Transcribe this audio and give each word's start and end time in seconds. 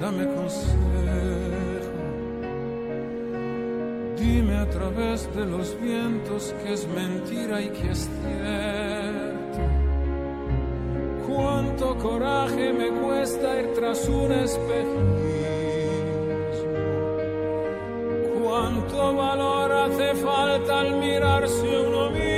Dame 0.00 0.24
consejo. 0.34 0.88
Dime 4.18 4.56
a 4.56 4.68
través 4.68 5.32
de 5.34 5.46
los 5.46 5.80
vientos 5.80 6.54
que 6.62 6.72
es 6.72 6.86
mentira 6.88 7.60
y 7.60 7.68
que 7.70 7.90
es 7.90 8.08
cierto. 8.20 9.60
Cuánto 11.26 11.96
coraje 11.98 12.72
me 12.72 12.90
cuesta 12.90 13.60
ir 13.60 13.72
tras 13.74 14.08
un 14.08 14.32
espejismo. 14.32 15.18
Cuánto 18.42 19.16
valor 19.16 19.72
hace 19.72 20.14
falta 20.14 20.80
al 20.80 20.98
mirarse 20.98 21.86
uno 21.86 22.10
mismo. 22.10 22.37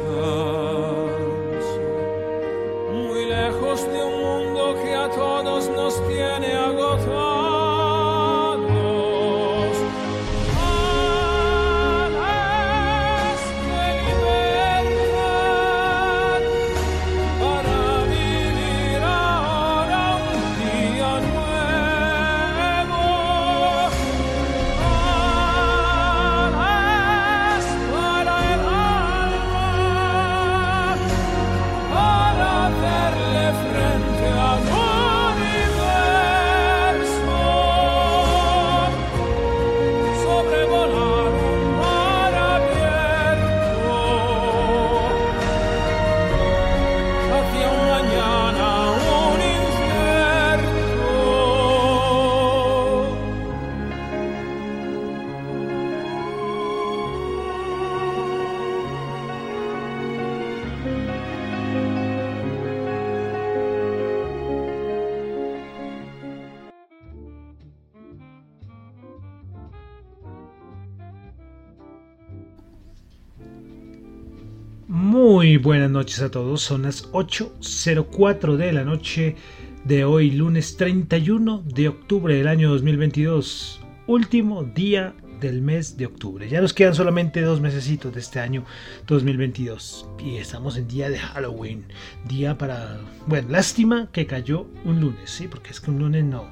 buenas 75.61 75.91
noches 75.91 76.21
a 76.21 76.31
todos, 76.31 76.61
son 76.61 76.83
las 76.83 77.11
8.04 77.11 78.55
de 78.55 78.73
la 78.73 78.83
noche 78.83 79.35
de 79.83 80.03
hoy, 80.05 80.31
lunes 80.31 80.75
31 80.75 81.63
de 81.65 81.87
octubre 81.87 82.33
del 82.33 82.47
año 82.47 82.69
2022, 82.69 83.79
último 84.07 84.63
día 84.63 85.13
del 85.39 85.61
mes 85.61 85.97
de 85.97 86.07
octubre. 86.07 86.49
Ya 86.49 86.61
nos 86.61 86.73
quedan 86.73 86.95
solamente 86.95 87.41
dos 87.41 87.61
mesecitos 87.61 88.11
de 88.13 88.21
este 88.21 88.39
año 88.39 88.65
2022 89.05 90.07
y 90.23 90.37
estamos 90.37 90.77
en 90.77 90.87
día 90.87 91.09
de 91.09 91.19
Halloween, 91.19 91.85
día 92.27 92.57
para, 92.57 92.99
bueno, 93.27 93.49
lástima 93.49 94.09
que 94.11 94.25
cayó 94.25 94.65
un 94.83 94.99
lunes, 94.99 95.29
sí, 95.29 95.47
porque 95.47 95.69
es 95.69 95.79
que 95.79 95.91
un 95.91 95.99
lunes 95.99 96.23
no 96.23 96.49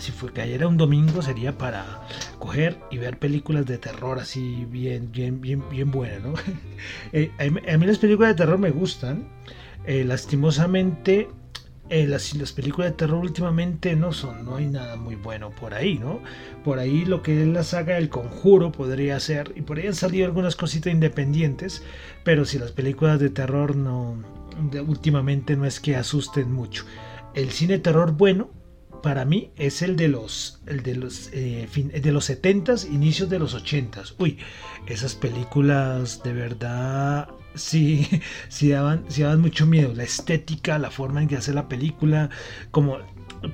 si 0.00 0.12
fue 0.12 0.32
cayera 0.32 0.66
un 0.66 0.76
domingo 0.76 1.22
sería 1.22 1.56
para 1.58 2.00
coger 2.38 2.78
y 2.90 2.98
ver 2.98 3.18
películas 3.18 3.66
de 3.66 3.78
terror 3.78 4.18
así 4.18 4.66
bien, 4.68 5.12
bien, 5.12 5.40
bien, 5.40 5.62
bien 5.70 5.90
buenas, 5.90 6.22
¿no? 6.22 6.34
Eh, 7.12 7.30
a, 7.38 7.76
mí 7.76 7.86
las 7.86 7.98
películas 7.98 8.30
de 8.30 8.36
terror 8.36 8.58
me 8.58 8.70
gustan. 8.70 9.28
Eh, 9.84 10.04
lastimosamente, 10.04 11.28
eh, 11.88 12.06
las, 12.06 12.34
las, 12.34 12.52
películas 12.52 12.92
de 12.92 12.96
terror 12.96 13.18
últimamente 13.18 13.96
no 13.96 14.12
son, 14.12 14.44
no 14.44 14.56
hay 14.56 14.66
nada 14.66 14.96
muy 14.96 15.16
bueno 15.16 15.50
por 15.50 15.74
ahí, 15.74 15.98
¿no? 15.98 16.20
Por 16.64 16.78
ahí 16.78 17.04
lo 17.04 17.22
que 17.22 17.42
es 17.42 17.48
la 17.48 17.64
saga 17.64 17.96
del 17.96 18.08
conjuro 18.08 18.72
podría 18.72 19.18
ser, 19.20 19.52
y 19.56 19.62
por 19.62 19.78
ahí 19.78 19.88
han 19.88 19.94
salido 19.94 20.26
algunas 20.26 20.56
cositas 20.56 20.92
independientes, 20.92 21.82
pero 22.24 22.44
si 22.44 22.58
las 22.58 22.72
películas 22.72 23.18
de 23.18 23.30
terror 23.30 23.76
no, 23.76 24.22
últimamente 24.86 25.56
no 25.56 25.64
es 25.66 25.80
que 25.80 25.96
asusten 25.96 26.52
mucho. 26.52 26.84
El 27.34 27.50
cine 27.50 27.78
terror 27.78 28.12
bueno 28.12 28.59
para 29.02 29.24
mí 29.24 29.50
es 29.56 29.82
el 29.82 29.96
de 29.96 30.08
los, 30.08 30.60
el 30.66 30.82
de 30.82 30.94
los, 30.94 31.30
eh, 31.32 31.68
de 31.74 32.12
los 32.12 32.30
70s, 32.30 32.90
inicios 32.90 33.28
de 33.28 33.38
los 33.38 33.54
80s. 33.54 34.14
Uy, 34.18 34.38
esas 34.86 35.14
películas 35.14 36.22
de 36.22 36.32
verdad 36.32 37.28
sí, 37.54 38.08
sí 38.48 38.70
daban, 38.70 39.04
sí 39.08 39.22
daban 39.22 39.40
mucho 39.40 39.66
miedo. 39.66 39.92
La 39.94 40.04
estética, 40.04 40.78
la 40.78 40.90
forma 40.90 41.22
en 41.22 41.28
que 41.28 41.36
hace 41.36 41.52
la 41.52 41.68
película, 41.68 42.30
como 42.70 42.98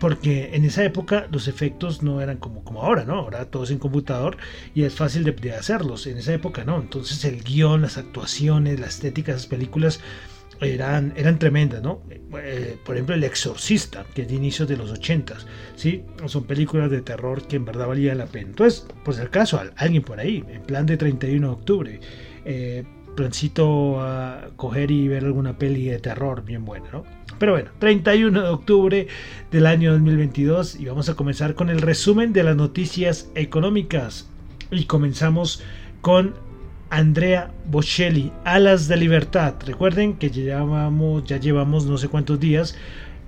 porque 0.00 0.50
en 0.54 0.64
esa 0.64 0.84
época 0.84 1.28
los 1.30 1.46
efectos 1.48 2.02
no 2.02 2.20
eran 2.20 2.38
como, 2.38 2.64
como 2.64 2.82
ahora, 2.82 3.04
¿no? 3.04 3.14
Ahora 3.14 3.44
todo 3.46 3.64
es 3.64 3.70
en 3.70 3.78
computador 3.78 4.36
y 4.74 4.82
es 4.82 4.94
fácil 4.94 5.24
de, 5.24 5.52
hacerlos. 5.52 6.06
En 6.06 6.18
esa 6.18 6.34
época 6.34 6.64
no. 6.64 6.80
Entonces 6.80 7.24
el 7.24 7.42
guion, 7.42 7.82
las 7.82 7.96
actuaciones, 7.96 8.80
la 8.80 8.86
estética 8.86 9.32
de 9.32 9.38
esas 9.38 9.48
películas 9.48 10.00
eran, 10.60 11.12
eran 11.16 11.38
tremendas, 11.38 11.82
¿no? 11.82 12.02
Eh, 12.10 12.78
por 12.84 12.96
ejemplo, 12.96 13.14
El 13.14 13.24
Exorcista, 13.24 14.04
que 14.14 14.22
es 14.22 14.28
de 14.28 14.34
inicios 14.34 14.68
de 14.68 14.76
los 14.76 14.90
80, 14.90 15.36
¿sí? 15.74 16.04
Son 16.26 16.44
películas 16.44 16.90
de 16.90 17.02
terror 17.02 17.46
que 17.46 17.56
en 17.56 17.64
verdad 17.64 17.86
valían 17.88 18.18
la 18.18 18.26
pena. 18.26 18.48
Entonces, 18.48 18.86
pues 19.04 19.18
el 19.18 19.30
caso, 19.30 19.60
alguien 19.76 20.02
por 20.02 20.20
ahí, 20.20 20.44
en 20.48 20.62
plan 20.62 20.86
de 20.86 20.96
31 20.96 21.46
de 21.46 21.52
octubre, 21.52 22.00
eh, 22.44 22.84
plancito 23.16 24.00
a 24.00 24.50
coger 24.56 24.90
y 24.90 25.08
ver 25.08 25.24
alguna 25.24 25.58
peli 25.58 25.86
de 25.86 25.98
terror 25.98 26.44
bien 26.44 26.64
buena, 26.64 26.86
¿no? 26.92 27.04
Pero 27.38 27.52
bueno, 27.52 27.70
31 27.78 28.42
de 28.42 28.48
octubre 28.48 29.06
del 29.50 29.66
año 29.66 29.92
2022 29.92 30.78
y 30.78 30.84
vamos 30.86 31.08
a 31.08 31.14
comenzar 31.14 31.54
con 31.54 31.70
el 31.70 31.80
resumen 31.80 32.32
de 32.32 32.44
las 32.44 32.56
noticias 32.56 33.30
económicas. 33.34 34.30
Y 34.70 34.84
comenzamos 34.84 35.62
con 36.00 36.34
Andrea 36.90 37.52
Bocelli, 37.68 38.32
Alas 38.44 38.88
de 38.88 38.96
Libertad. 38.96 39.54
Recuerden 39.64 40.14
que 40.14 40.30
llevamos, 40.30 41.24
ya 41.24 41.38
llevamos 41.38 41.86
no 41.86 41.98
sé 41.98 42.08
cuántos 42.08 42.38
días 42.38 42.76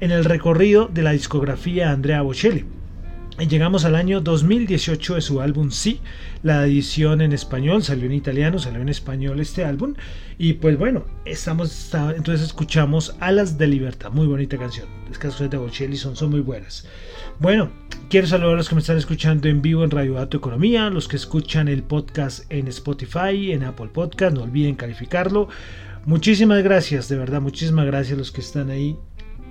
en 0.00 0.10
el 0.10 0.25
recorrido 0.25 0.87
de 0.87 1.02
la 1.02 1.12
discografía 1.12 1.90
Andrea 1.90 2.22
Bocelli. 2.22 2.64
Llegamos 3.38 3.84
al 3.84 3.94
año 3.94 4.20
2018 4.20 5.14
de 5.14 5.20
su 5.20 5.40
álbum 5.40 5.70
Sí, 5.70 6.00
la 6.43 6.66
edición 6.66 7.20
en 7.20 7.32
español, 7.32 7.84
salió 7.84 8.06
en 8.06 8.12
italiano, 8.12 8.58
salió 8.58 8.81
en 8.81 8.88
español 8.88 9.38
este 9.38 9.64
álbum. 9.64 9.94
Y 10.38 10.54
pues 10.54 10.76
bueno, 10.76 11.04
estamos, 11.25 11.94
entonces 12.16 12.44
escuchamos 12.46 13.14
Alas 13.20 13.56
de 13.56 13.69
Libertad, 13.69 14.11
muy 14.11 14.26
bonita 14.26 14.58
canción. 14.58 14.88
Las 15.08 15.19
canciones 15.19 15.52
de 15.52 15.56
Bocelli 15.56 15.96
son, 15.96 16.16
son 16.16 16.31
muy 16.31 16.40
buenas. 16.40 16.84
Bueno, 17.40 17.70
quiero 18.11 18.26
saludar 18.26 18.55
a 18.55 18.56
los 18.56 18.69
que 18.69 18.75
me 18.75 18.81
están 18.81 18.96
escuchando 18.96 19.46
en 19.49 19.62
vivo 19.62 19.85
en 19.85 19.93
Radio 19.93 20.14
Dato 20.14 20.38
Economía, 20.38 20.90
los 20.90 21.06
que 21.06 21.14
escuchan 21.14 21.69
el 21.69 21.85
podcast 21.85 22.44
en 22.50 22.67
Spotify, 22.67 23.52
en 23.52 23.62
Apple 23.62 23.90
Podcast, 23.93 24.35
no 24.35 24.43
olviden 24.43 24.75
calificarlo. 24.75 25.49
Muchísimas 26.05 26.64
gracias, 26.64 27.08
de 27.08 27.17
verdad, 27.17 27.40
muchísimas 27.40 27.87
gracias 27.87 28.17
a 28.17 28.19
los 28.19 28.32
que 28.32 28.40
están 28.40 28.70
ahí 28.70 28.96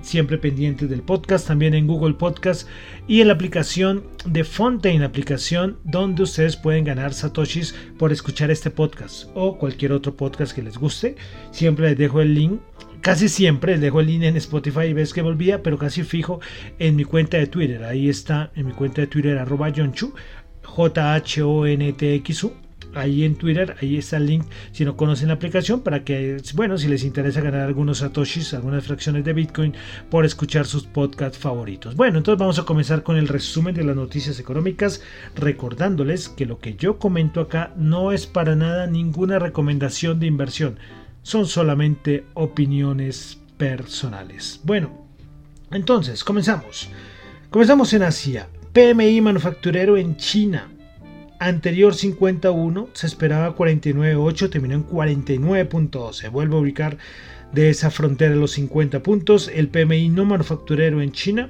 siempre 0.01 0.37
pendientes 0.37 0.89
del 0.89 1.01
podcast, 1.01 1.47
también 1.47 1.73
en 1.73 1.87
Google 1.87 2.15
Podcast 2.15 2.67
y 3.07 3.21
en 3.21 3.27
la 3.27 3.33
aplicación 3.35 4.03
de 4.25 4.43
Fontaine, 4.43 5.05
aplicación 5.05 5.77
donde 5.85 6.23
ustedes 6.23 6.57
pueden 6.57 6.83
ganar 6.83 7.13
satoshis 7.13 7.73
por 7.97 8.11
escuchar 8.11 8.51
este 8.51 8.69
podcast 8.69 9.29
o 9.33 9.57
cualquier 9.57 9.93
otro 9.93 10.13
podcast 10.13 10.53
que 10.53 10.61
les 10.61 10.77
guste. 10.77 11.15
Siempre 11.51 11.87
les 11.87 11.97
dejo 11.97 12.19
el 12.19 12.35
link. 12.35 12.59
Casi 13.01 13.29
siempre 13.29 13.77
dejo 13.77 13.99
el 14.01 14.07
link 14.07 14.23
en 14.23 14.37
Spotify 14.37 14.87
y 14.87 14.93
ves 14.93 15.13
que 15.13 15.23
me 15.23 15.29
olvida, 15.29 15.61
pero 15.63 15.77
casi 15.77 16.03
fijo 16.03 16.39
en 16.79 16.95
mi 16.95 17.03
cuenta 17.05 17.37
de 17.37 17.47
Twitter. 17.47 17.83
Ahí 17.83 18.09
está 18.09 18.51
en 18.55 18.67
mi 18.67 18.73
cuenta 18.73 19.01
de 19.01 19.07
Twitter, 19.07 19.37
arroba 19.37 19.71
Jonchu, 19.73 20.13
J-H-O-N-T-X-U 20.63 22.53
ahí 22.97 23.23
en 23.23 23.35
Twitter, 23.35 23.75
ahí 23.81 23.97
está 23.97 24.17
el 24.17 24.25
link 24.25 24.45
si 24.71 24.85
no 24.85 24.97
conocen 24.97 25.27
la 25.27 25.35
aplicación 25.35 25.81
para 25.81 26.03
que, 26.03 26.37
bueno, 26.55 26.77
si 26.77 26.87
les 26.87 27.03
interesa 27.03 27.41
ganar 27.41 27.61
algunos 27.61 27.99
satoshis, 27.99 28.53
algunas 28.53 28.85
fracciones 28.85 29.23
de 29.23 29.33
Bitcoin 29.33 29.73
por 30.09 30.25
escuchar 30.25 30.65
sus 30.65 30.85
podcasts 30.85 31.37
favoritos. 31.37 31.95
Bueno, 31.95 32.17
entonces 32.17 32.39
vamos 32.39 32.59
a 32.59 32.63
comenzar 32.63 33.03
con 33.03 33.17
el 33.17 33.27
resumen 33.27 33.75
de 33.75 33.83
las 33.83 33.95
noticias 33.95 34.39
económicas, 34.39 35.01
recordándoles 35.35 36.29
que 36.29 36.45
lo 36.45 36.59
que 36.59 36.75
yo 36.75 36.97
comento 36.97 37.41
acá 37.41 37.73
no 37.77 38.11
es 38.11 38.25
para 38.25 38.55
nada 38.55 38.87
ninguna 38.87 39.39
recomendación 39.39 40.19
de 40.19 40.27
inversión, 40.27 40.79
son 41.27 41.45
solamente 41.45 42.23
opiniones 42.35 43.37
personales. 43.57 44.61
Bueno, 44.63 45.05
entonces, 45.71 46.23
comenzamos. 46.23 46.87
Comenzamos 47.49 47.91
en 47.91 48.03
Asia. 48.03 48.47
PMI 48.71 49.19
manufacturero 49.19 49.97
en 49.97 50.15
China 50.15 50.69
anterior 51.37 51.93
51, 51.93 52.87
se 52.93 53.07
esperaba 53.07 53.57
49.8, 53.57 54.49
terminó 54.49 54.75
en 54.75 54.87
49.2. 54.87 56.13
Se 56.13 56.29
vuelve 56.29 56.55
a 56.55 56.59
ubicar 56.59 56.97
de 57.51 57.71
esa 57.71 57.91
frontera 57.91 58.33
los 58.33 58.51
50 58.51 59.03
puntos. 59.03 59.51
El 59.53 59.67
PMI 59.67 60.07
no 60.07 60.23
manufacturero 60.23 61.01
en 61.01 61.11
China 61.11 61.49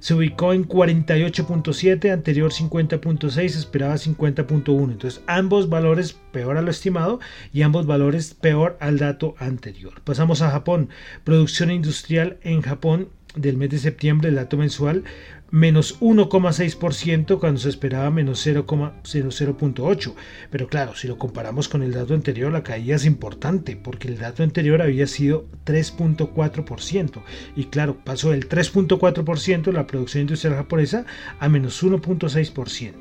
se 0.00 0.14
ubicó 0.14 0.52
en 0.52 0.66
48.7, 0.66 2.12
anterior 2.12 2.50
50.6, 2.50 3.44
esperaba 3.44 3.94
50.1. 3.94 4.90
Entonces 4.90 5.22
ambos 5.26 5.68
valores 5.68 6.16
peor 6.32 6.56
a 6.56 6.62
lo 6.62 6.70
estimado 6.70 7.20
y 7.52 7.62
ambos 7.62 7.86
valores 7.86 8.34
peor 8.34 8.76
al 8.80 8.98
dato 8.98 9.34
anterior. 9.38 10.00
Pasamos 10.02 10.42
a 10.42 10.50
Japón. 10.50 10.88
Producción 11.24 11.70
industrial 11.70 12.38
en 12.42 12.62
Japón 12.62 13.08
del 13.34 13.56
mes 13.56 13.70
de 13.70 13.78
septiembre, 13.78 14.28
el 14.28 14.34
dato 14.34 14.56
mensual, 14.56 15.04
menos 15.50 16.00
1,6% 16.00 17.38
cuando 17.38 17.60
se 17.60 17.68
esperaba 17.68 18.10
menos 18.10 18.46
0,00.8. 18.46 20.14
Pero 20.50 20.68
claro, 20.68 20.94
si 20.94 21.08
lo 21.08 21.18
comparamos 21.18 21.68
con 21.68 21.82
el 21.82 21.92
dato 21.92 22.14
anterior, 22.14 22.52
la 22.52 22.62
caída 22.62 22.96
es 22.96 23.04
importante 23.04 23.76
porque 23.76 24.08
el 24.08 24.18
dato 24.18 24.42
anterior 24.42 24.82
había 24.82 25.06
sido 25.06 25.46
3.4%. 25.64 27.22
Y 27.56 27.64
claro, 27.64 27.96
pasó 28.04 28.30
del 28.30 28.48
3.4% 28.48 29.72
la 29.72 29.86
producción 29.86 30.22
industrial 30.22 30.56
japonesa 30.56 31.04
a 31.38 31.48
menos 31.48 31.82
1.6%. 31.82 32.94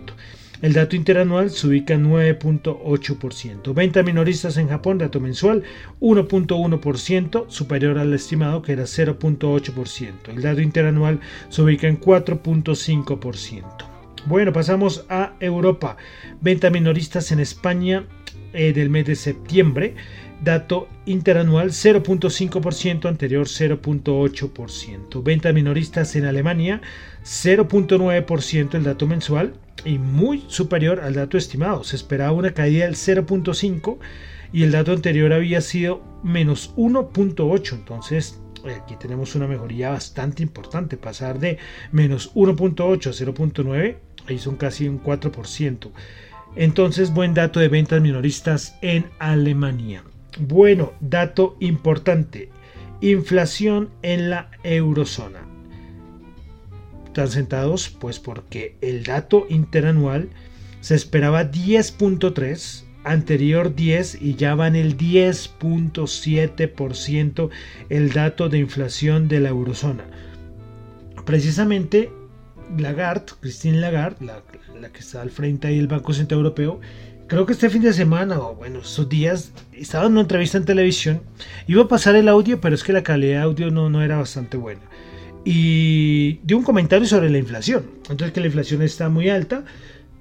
El 0.62 0.74
dato 0.74 0.98
interanual 0.98 1.52
se 1.52 1.68
ubica 1.68 1.94
en 1.94 2.12
9.8%. 2.12 3.74
Venta 3.74 4.04
minoristas 4.04 4.58
en 4.58 4.68
Japón, 4.68 4.98
dato 4.98 5.22
mensual, 5.22 5.64
1.1%, 6.02 7.46
superior 7.48 7.98
al 7.98 8.14
estimado 8.14 8.62
que 8.62 8.74
era 8.74 8.84
0.8%. 8.84 10.14
El 10.28 10.42
dato 10.42 10.60
interanual 10.60 11.22
se 11.48 11.62
ubica 11.62 11.88
en 11.88 12.00
4.5%. 12.00 13.64
Bueno, 14.26 14.52
pasamos 14.52 15.06
a 15.08 15.34
Europa. 15.40 15.96
Venta 16.42 16.70
minoristas 16.70 17.32
en 17.32 17.40
España 17.40 18.06
eh, 18.52 18.74
del 18.74 18.90
mes 18.90 19.06
de 19.06 19.16
septiembre. 19.16 19.96
Dato 20.42 20.88
interanual 21.06 21.72
0.5%, 21.72 23.10
anterior 23.10 23.46
0.8%. 23.46 25.24
Venta 25.24 25.52
minoristas 25.52 26.16
en 26.16 26.26
Alemania 26.26 26.82
0.9% 27.24 28.76
el 28.76 28.84
dato 28.84 29.06
mensual 29.06 29.54
y 29.84 29.98
muy 29.98 30.46
superior 30.48 31.02
al 31.02 31.14
dato 31.16 31.38
estimado. 31.38 31.84
Se 31.84 31.98
esperaba 31.98 32.32
una 32.32 32.54
caída 32.54 32.86
del 32.86 32.96
0.5 32.96 33.98
y 34.54 34.64
el 34.64 34.72
dato 34.72 34.94
anterior 34.94 35.34
había 35.34 35.62
sido 35.62 36.02
menos 36.24 36.74
1.8. 36.78 37.74
Entonces 37.74 38.40
eh, 38.66 38.78
aquí 38.82 38.96
tenemos 39.00 39.36
una 39.36 39.48
mejoría 39.48 39.90
bastante 39.90 40.44
importante. 40.44 40.98
Pasar 40.98 41.40
de 41.40 41.58
menos 41.92 42.34
1.8 42.34 43.08
a 43.08 43.34
0.9, 43.34 43.98
ahí 44.28 44.40
son 44.40 44.56
casi 44.56 44.88
un 44.88 45.04
4%. 45.04 45.92
Entonces 46.56 47.14
buen 47.14 47.34
dato 47.34 47.60
de 47.60 47.68
ventas 47.68 48.02
minoristas 48.02 48.78
en 48.82 49.06
Alemania. 49.20 50.04
Bueno, 50.38 50.94
dato 51.00 51.56
importante. 51.60 52.50
Inflación 53.02 53.90
en 54.02 54.30
la 54.30 54.52
eurozona 54.64 55.50
están 57.20 57.30
sentados? 57.30 57.90
Pues 57.90 58.20
porque 58.20 58.76
el 58.82 59.04
dato 59.04 59.46
interanual 59.50 60.30
se 60.80 60.96
esperaba 60.96 61.52
10.3, 61.52 62.86
anterior 63.04 63.76
10 63.76 64.22
y 64.22 64.36
ya 64.36 64.56
van 64.56 64.78
el 64.78 64.98
10.7% 64.98 67.50
el 67.90 68.14
dato 68.14 68.48
de 68.48 68.60
inflación 68.60 69.28
de 69.28 69.42
la 69.42 69.50
eurozona. 69.50 70.06
Precisamente 71.26 72.10
Lagarde, 72.78 73.34
Christine 73.42 73.80
Lagarde, 73.80 74.26
la, 74.26 74.44
que 74.90 75.00
está 75.00 75.22
al 75.22 75.32
frente 75.32 75.68
ahí 75.68 75.76
del 75.78 75.88
Banco 75.88 76.14
Central 76.14 76.42
Europeo, 76.42 76.80
creo 77.30 77.46
que 77.46 77.54
este 77.54 77.70
fin 77.70 77.82
de 77.82 77.94
semana 77.94 78.38
o 78.40 78.56
bueno, 78.56 78.80
estos 78.80 79.08
días 79.08 79.54
estaba 79.72 80.08
en 80.08 80.12
una 80.12 80.22
entrevista 80.22 80.58
en 80.58 80.66
televisión. 80.66 81.22
Iba 81.68 81.84
a 81.84 81.88
pasar 81.88 82.16
el 82.18 82.28
audio, 82.28 82.60
pero 82.60 82.76
es 82.76 82.84
que 82.84 82.92
la 82.92 83.04
calidad 83.04 83.40
de 83.40 83.44
audio 83.44 83.72
no, 83.72 83.90
no 83.90 84.02
era 84.02 84.18
bastante 84.18 84.58
buena 84.58 84.82
y 85.46 86.40
dio 86.44 86.58
un 86.58 86.64
comentario 86.64 87.08
sobre 87.08 87.30
la 87.30 87.38
inflación. 87.38 87.86
Entonces 88.10 88.32
que 88.32 88.40
la 88.40 88.48
inflación 88.48 88.82
está 88.82 89.10
muy 89.10 89.30
alta, 89.30 89.64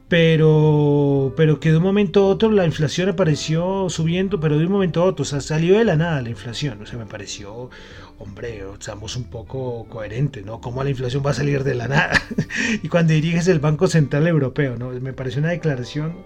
pero, 0.08 1.34
pero 1.36 1.60
que 1.60 1.70
de 1.70 1.78
un 1.78 1.82
momento 1.82 2.22
a 2.22 2.26
otro 2.28 2.50
la 2.50 2.64
inflación 2.64 3.08
apareció 3.08 3.88
subiendo, 3.90 4.40
pero 4.40 4.58
de 4.58 4.66
un 4.66 4.72
momento 4.72 5.02
a 5.02 5.04
otro, 5.04 5.22
o 5.22 5.26
sea, 5.26 5.40
salió 5.40 5.76
de 5.76 5.84
la 5.84 5.96
nada 5.96 6.22
la 6.22 6.30
inflación. 6.30 6.80
O 6.82 6.86
sea, 6.86 6.98
me 6.98 7.06
pareció, 7.06 7.70
hombre, 8.18 8.64
estamos 8.78 9.16
un 9.16 9.24
poco 9.24 9.86
coherentes, 9.88 10.44
¿no? 10.44 10.60
¿Cómo 10.60 10.82
la 10.82 10.90
inflación 10.90 11.22
va 11.24 11.30
a 11.30 11.34
salir 11.34 11.64
de 11.64 11.74
la 11.74 11.88
nada? 11.88 12.20
y 12.82 12.88
cuando 12.88 13.12
diriges 13.12 13.48
el 13.48 13.60
Banco 13.60 13.86
Central 13.86 14.26
Europeo, 14.26 14.76
¿no? 14.76 14.90
Me 14.90 15.12
pareció 15.12 15.40
una 15.40 15.50
declaración 15.50 16.16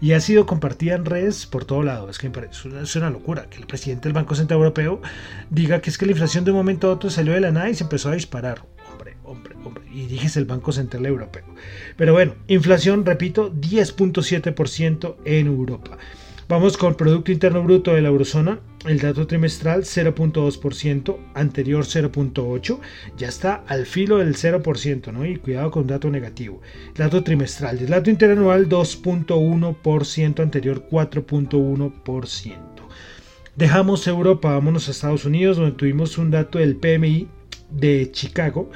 y 0.00 0.12
ha 0.12 0.20
sido 0.20 0.46
compartida 0.46 0.94
en 0.94 1.04
redes 1.04 1.46
por 1.46 1.64
todo 1.64 1.82
lado. 1.82 2.08
Es 2.10 2.18
que 2.18 2.28
me 2.28 2.34
parece 2.34 2.68
es 2.82 2.96
una 2.96 3.10
locura 3.10 3.48
que 3.50 3.58
el 3.58 3.66
presidente 3.66 4.04
del 4.04 4.14
Banco 4.14 4.34
Central 4.34 4.58
Europeo 4.58 5.00
diga 5.50 5.80
que 5.80 5.90
es 5.90 5.98
que 5.98 6.06
la 6.06 6.12
inflación 6.12 6.44
de 6.44 6.50
un 6.50 6.56
momento 6.56 6.88
a 6.88 6.92
otro 6.92 7.10
salió 7.10 7.34
de 7.34 7.40
la 7.40 7.50
nada 7.50 7.68
y 7.70 7.74
se 7.74 7.84
empezó 7.84 8.08
a 8.08 8.14
disparar 8.14 8.64
hombre, 9.24 9.56
hombre, 9.64 9.84
y 9.90 10.06
diriges 10.06 10.36
el 10.36 10.44
Banco 10.44 10.72
Central 10.72 11.06
Europeo. 11.06 11.44
Pero 11.96 12.12
bueno, 12.12 12.34
inflación, 12.48 13.04
repito, 13.04 13.52
10.7% 13.52 15.16
en 15.24 15.46
Europa. 15.46 15.98
Vamos 16.52 16.76
con 16.76 16.94
Producto 16.96 17.32
Interno 17.32 17.62
Bruto 17.62 17.94
de 17.94 18.02
la 18.02 18.10
eurozona. 18.10 18.60
el 18.84 19.00
dato 19.00 19.26
trimestral 19.26 19.84
0.2%, 19.84 21.16
anterior 21.32 21.86
0.8%, 21.86 22.78
ya 23.16 23.28
está 23.28 23.64
al 23.68 23.86
filo 23.86 24.18
del 24.18 24.36
0%, 24.36 25.14
¿no? 25.14 25.24
Y 25.24 25.36
cuidado 25.36 25.70
con 25.70 25.86
dato 25.86 26.10
negativo. 26.10 26.60
dato 26.94 27.24
trimestral, 27.24 27.78
el 27.78 27.88
dato 27.88 28.10
interanual 28.10 28.68
2.1%, 28.68 30.42
anterior 30.42 30.86
4.1%. 30.90 32.56
Dejamos 33.56 34.06
Europa, 34.06 34.52
vámonos 34.52 34.88
a 34.88 34.90
Estados 34.90 35.24
Unidos, 35.24 35.56
donde 35.56 35.72
tuvimos 35.72 36.18
un 36.18 36.30
dato 36.30 36.58
del 36.58 36.76
PMI 36.76 37.28
de 37.70 38.10
Chicago. 38.12 38.70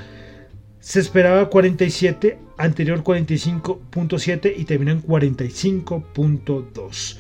Se 0.81 1.01
esperaba 1.01 1.51
47, 1.51 2.39
anterior 2.57 3.05
45.7 3.05 4.55
y 4.57 4.65
terminó 4.65 4.93
en 4.93 5.03
45.2. 5.03 7.19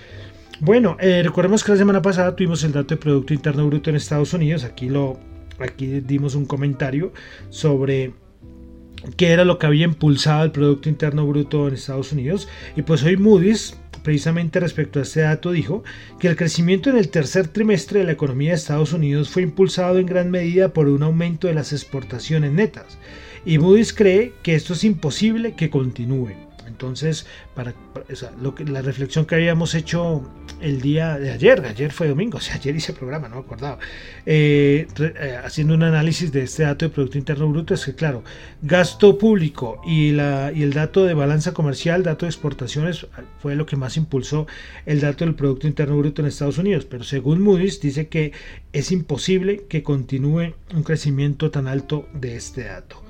Bueno, 0.61 0.97
eh, 1.01 1.23
recordemos 1.23 1.63
que 1.63 1.73
la 1.73 1.79
semana 1.79 2.01
pasada 2.01 2.35
tuvimos 2.35 2.65
el 2.65 2.73
dato 2.73 2.95
de 2.95 3.01
Producto 3.01 3.35
Interno 3.35 3.67
Bruto 3.67 3.91
en 3.91 3.97
Estados 3.97 4.33
Unidos. 4.33 4.65
Aquí, 4.65 4.89
lo, 4.89 5.19
aquí 5.59 6.01
dimos 6.01 6.35
un 6.35 6.47
comentario 6.47 7.13
sobre 7.51 8.15
qué 9.19 9.33
era 9.33 9.45
lo 9.45 9.59
que 9.59 9.67
había 9.67 9.85
impulsado 9.85 10.45
el 10.45 10.53
Producto 10.53 10.89
Interno 10.89 11.27
Bruto 11.27 11.69
en 11.69 11.75
Estados 11.75 12.11
Unidos. 12.13 12.49
Y 12.75 12.81
pues 12.83 13.03
hoy 13.03 13.19
Moody's, 13.19 13.77
precisamente 14.03 14.59
respecto 14.59 14.99
a 14.99 15.03
este 15.03 15.21
dato, 15.21 15.53
dijo 15.53 15.85
que 16.19 16.29
el 16.29 16.37
crecimiento 16.37 16.89
en 16.89 16.97
el 16.97 17.11
tercer 17.11 17.49
trimestre 17.49 17.99
de 17.99 18.07
la 18.07 18.13
economía 18.13 18.51
de 18.51 18.57
Estados 18.57 18.95
Unidos 18.95 19.29
fue 19.29 19.43
impulsado 19.43 19.99
en 19.99 20.07
gran 20.07 20.31
medida 20.31 20.73
por 20.73 20.89
un 20.89 21.03
aumento 21.03 21.49
de 21.49 21.55
las 21.55 21.75
exportaciones 21.75 22.53
netas. 22.53 22.97
Y 23.45 23.59
Moody's 23.59 23.93
cree 23.93 24.33
que 24.43 24.55
esto 24.55 24.73
es 24.73 24.85
imposible 24.85 25.55
que 25.55 25.69
continúe. 25.69 26.46
Entonces, 26.67 27.27
para, 27.55 27.75
lo 28.41 28.55
que, 28.55 28.65
la 28.65 28.83
reflexión 28.83 29.25
que 29.25 29.35
habíamos 29.35 29.75
hecho 29.75 30.29
el 30.61 30.81
día 30.81 31.19
de 31.19 31.31
ayer, 31.31 31.65
ayer 31.65 31.93
fue 31.93 32.09
domingo, 32.09 32.39
o 32.39 32.41
sea, 32.41 32.57
ayer 32.57 32.75
hice 32.75 32.93
programa, 32.93 33.29
no 33.29 33.37
me 33.37 33.41
acordaba, 33.43 33.79
eh, 34.25 34.87
eh, 34.99 35.39
haciendo 35.43 35.75
un 35.75 35.83
análisis 35.83 36.33
de 36.33 36.43
este 36.43 36.65
dato 36.65 36.87
de 36.87 36.91
Producto 36.91 37.19
Interno 37.19 37.49
Bruto, 37.49 37.75
es 37.75 37.85
que 37.85 37.95
claro, 37.95 38.25
gasto 38.63 39.19
público 39.19 39.81
y, 39.87 40.13
la, 40.13 40.53
y 40.55 40.63
el 40.63 40.73
dato 40.73 41.05
de 41.05 41.15
balanza 41.15 41.53
comercial, 41.53 42.03
dato 42.03 42.27
de 42.27 42.31
exportaciones, 42.31 43.07
fue 43.41 43.57
lo 43.57 43.67
que 43.67 43.77
más 43.77 43.97
impulsó 43.97 44.47
el 44.87 45.01
dato 45.01 45.25
del 45.25 45.35
Producto 45.35 45.67
Interno 45.67 45.97
Bruto 45.97 46.23
en 46.23 46.29
Estados 46.29 46.59
Unidos, 46.59 46.85
pero 46.85 47.05
según 47.05 47.41
Moody's 47.41 47.81
dice 47.81 48.09
que 48.09 48.33
es 48.73 48.93
imposible 48.93 49.67
que 49.69 49.83
continúe 49.83 50.55
un 50.75 50.83
crecimiento 50.83 51.51
tan 51.51 51.69
alto 51.69 52.09
de 52.13 52.37
este 52.37 52.65
dato. 52.65 53.06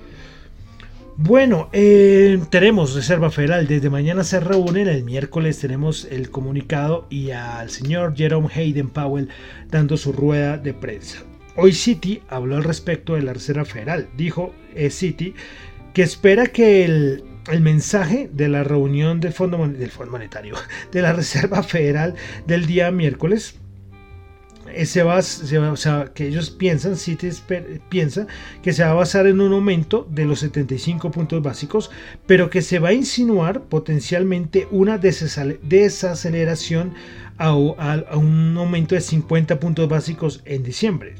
Bueno, 1.18 1.70
eh, 1.72 2.38
tenemos 2.50 2.94
Reserva 2.94 3.30
Federal. 3.30 3.66
Desde 3.66 3.88
mañana 3.88 4.22
se 4.22 4.38
reúnen. 4.38 4.86
El 4.86 5.02
miércoles 5.02 5.58
tenemos 5.58 6.06
el 6.10 6.30
comunicado 6.30 7.06
y 7.08 7.30
al 7.30 7.70
señor 7.70 8.14
Jerome 8.14 8.50
Hayden 8.54 8.90
Powell 8.90 9.30
dando 9.70 9.96
su 9.96 10.12
rueda 10.12 10.58
de 10.58 10.74
prensa. 10.74 11.20
Hoy 11.56 11.72
Citi 11.72 12.20
habló 12.28 12.56
al 12.56 12.64
respecto 12.64 13.14
de 13.14 13.22
la 13.22 13.32
Reserva 13.32 13.64
Federal. 13.64 14.10
Dijo 14.14 14.52
eh, 14.74 14.90
Citi 14.90 15.32
que 15.94 16.02
espera 16.02 16.48
que 16.48 16.84
el, 16.84 17.24
mensaje 17.62 18.28
de 18.30 18.48
la 18.48 18.62
reunión 18.62 19.18
del 19.18 19.32
Fondo, 19.32 19.66
del 19.66 19.90
Fondo 19.90 20.12
Monetario, 20.12 20.54
de 20.92 21.00
la 21.00 21.14
Reserva 21.14 21.62
Federal 21.62 22.14
del 22.46 22.66
día 22.66 22.90
miércoles, 22.90 23.58
se 24.84 25.02
va, 25.02 25.20
que 26.14 26.26
ellos 26.26 26.50
piensan, 26.50 26.94
piensa 27.88 28.26
que 28.62 28.72
se 28.72 28.84
va 28.84 28.90
a 28.90 28.94
basar 28.94 29.26
en 29.26 29.40
un 29.40 29.52
aumento 29.52 30.06
de 30.10 30.24
los 30.26 30.40
75 30.40 31.10
puntos 31.10 31.42
básicos, 31.42 31.90
pero 32.26 32.50
que 32.50 32.60
se 32.62 32.78
va 32.78 32.88
a 32.88 32.92
insinuar 32.92 33.62
potencialmente 33.62 34.68
una 34.70 34.98
desaceleración 34.98 36.92
a, 37.38 37.54
un 37.54 38.56
aumento 38.58 38.94
de 38.94 39.00
50 39.00 39.60
puntos 39.60 39.88
básicos 39.88 40.42
en 40.44 40.62
diciembre. 40.62 41.14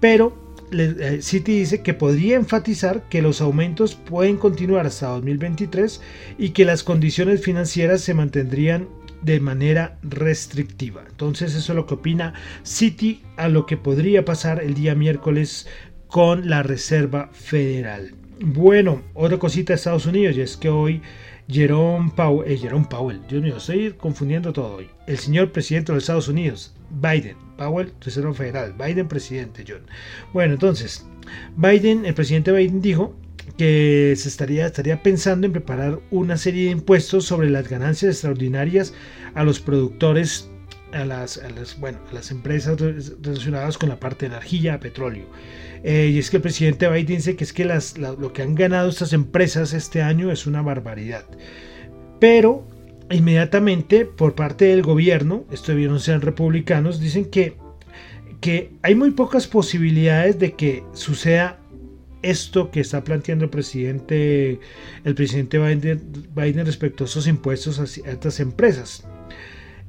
Pero 0.00 0.36
eh, 0.72 1.20
Citi 1.22 1.58
dice 1.60 1.82
que 1.82 1.94
podría 1.94 2.36
enfatizar 2.36 3.08
que 3.08 3.22
los 3.22 3.40
aumentos 3.40 3.94
pueden 3.94 4.36
continuar 4.36 4.86
hasta 4.86 5.08
2023 5.08 6.00
y 6.36 6.50
que 6.50 6.64
las 6.64 6.84
condiciones 6.84 7.42
financieras 7.42 8.02
se 8.02 8.14
mantendrían 8.14 8.86
de 9.22 9.40
manera 9.40 9.98
restrictiva. 10.02 11.04
Entonces 11.08 11.54
eso 11.54 11.72
es 11.72 11.76
lo 11.76 11.86
que 11.86 11.94
opina 11.94 12.34
Citi 12.64 13.22
a 13.36 13.48
lo 13.48 13.66
que 13.66 13.76
podría 13.76 14.24
pasar 14.24 14.62
el 14.62 14.74
día 14.74 14.94
miércoles 14.94 15.66
con 16.06 16.48
la 16.48 16.62
Reserva 16.62 17.30
Federal. 17.32 18.14
Bueno, 18.40 19.02
otra 19.14 19.38
cosita 19.38 19.72
de 19.72 19.76
Estados 19.76 20.06
Unidos 20.06 20.36
y 20.36 20.40
es 20.40 20.56
que 20.56 20.68
hoy 20.68 21.02
Jerome 21.48 22.12
Powell, 22.14 22.50
eh, 22.50 22.58
Jerome 22.58 22.86
Powell, 22.88 23.20
Dios 23.28 23.42
mío, 23.42 23.56
estoy 23.56 23.92
confundiendo 23.92 24.52
todo 24.52 24.76
hoy. 24.76 24.88
El 25.06 25.18
señor 25.18 25.50
presidente 25.50 25.92
de 25.92 25.98
Estados 25.98 26.28
Unidos, 26.28 26.74
Biden, 26.90 27.36
Powell, 27.56 27.92
Reserva 28.00 28.34
Federal, 28.34 28.74
Biden 28.74 29.08
presidente, 29.08 29.64
John. 29.66 29.80
Bueno, 30.32 30.54
entonces, 30.54 31.06
Biden, 31.56 32.04
el 32.04 32.14
presidente 32.14 32.52
Biden 32.52 32.82
dijo 32.82 33.16
que 33.56 34.14
se 34.16 34.28
estaría, 34.28 34.66
estaría 34.66 35.02
pensando 35.02 35.46
en 35.46 35.52
preparar 35.52 36.00
una 36.10 36.36
serie 36.36 36.66
de 36.66 36.70
impuestos 36.70 37.24
sobre 37.24 37.50
las 37.50 37.68
ganancias 37.68 38.12
extraordinarias 38.14 38.94
a 39.34 39.44
los 39.44 39.60
productores, 39.60 40.50
a 40.92 41.04
las, 41.04 41.40
bueno, 41.80 41.98
a 42.10 42.14
las 42.14 42.30
empresas 42.30 42.78
relacionadas 42.80 43.78
con 43.78 43.88
la 43.88 44.00
parte 44.00 44.28
de 44.28 44.34
energía, 44.34 44.80
petróleo. 44.80 45.26
Eh, 45.84 46.10
y 46.12 46.18
es 46.18 46.30
que 46.30 46.38
el 46.38 46.42
presidente 46.42 46.88
Biden 46.88 47.16
dice 47.16 47.36
que 47.36 47.44
es 47.44 47.52
que 47.52 47.64
las, 47.64 47.98
lo 47.98 48.32
que 48.32 48.42
han 48.42 48.54
ganado 48.54 48.88
estas 48.88 49.12
empresas 49.12 49.72
este 49.72 50.02
año 50.02 50.30
es 50.30 50.46
una 50.46 50.62
barbaridad. 50.62 51.24
Pero 52.18 52.66
inmediatamente 53.10 54.04
por 54.04 54.34
parte 54.34 54.66
del 54.66 54.82
gobierno, 54.82 55.44
esto 55.50 55.72
no 55.74 55.98
sean 55.98 56.20
republicanos, 56.20 57.00
dicen 57.00 57.26
que, 57.26 57.56
que 58.40 58.72
hay 58.82 58.94
muy 58.94 59.12
pocas 59.12 59.46
posibilidades 59.46 60.38
de 60.38 60.52
que 60.52 60.84
suceda 60.92 61.58
esto 62.22 62.70
que 62.70 62.80
está 62.80 63.04
planteando 63.04 63.44
el 63.44 63.50
presidente, 63.50 64.60
el 65.04 65.14
presidente 65.14 65.58
Biden, 65.58 66.66
respecto 66.66 67.04
a 67.04 67.06
esos 67.06 67.26
impuestos 67.26 67.78
a 67.78 67.84
estas 67.84 68.40
empresas. 68.40 69.04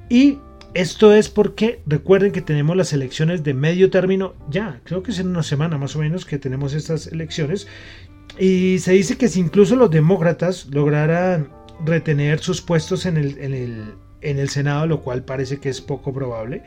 Y 0.09 0.39
esto 0.74 1.13
es 1.13 1.29
porque 1.29 1.81
recuerden 1.86 2.31
que 2.31 2.41
tenemos 2.41 2.77
las 2.77 2.93
elecciones 2.93 3.43
de 3.43 3.53
medio 3.53 3.89
término 3.89 4.36
ya, 4.50 4.81
creo 4.83 5.01
que 5.01 5.12
es 5.12 5.19
en 5.19 5.27
una 5.27 5.43
semana 5.43 5.77
más 5.77 5.95
o 5.95 6.00
menos 6.00 6.25
que 6.25 6.38
tenemos 6.38 6.74
estas 6.74 7.07
elecciones. 7.07 7.67
Y 8.38 8.79
se 8.79 8.93
dice 8.93 9.17
que 9.17 9.27
si 9.27 9.39
incluso 9.39 9.75
los 9.75 9.89
demócratas 9.89 10.67
lograran 10.67 11.50
retener 11.86 12.39
sus 12.39 12.62
puestos 12.62 13.05
en 13.05 13.17
el, 13.17 13.38
en 13.39 13.53
el, 13.53 13.93
en 14.21 14.39
el 14.39 14.50
Senado, 14.50 14.86
lo 14.86 15.01
cual 15.01 15.24
parece 15.24 15.59
que 15.59 15.69
es 15.69 15.81
poco 15.81 16.13
probable, 16.13 16.63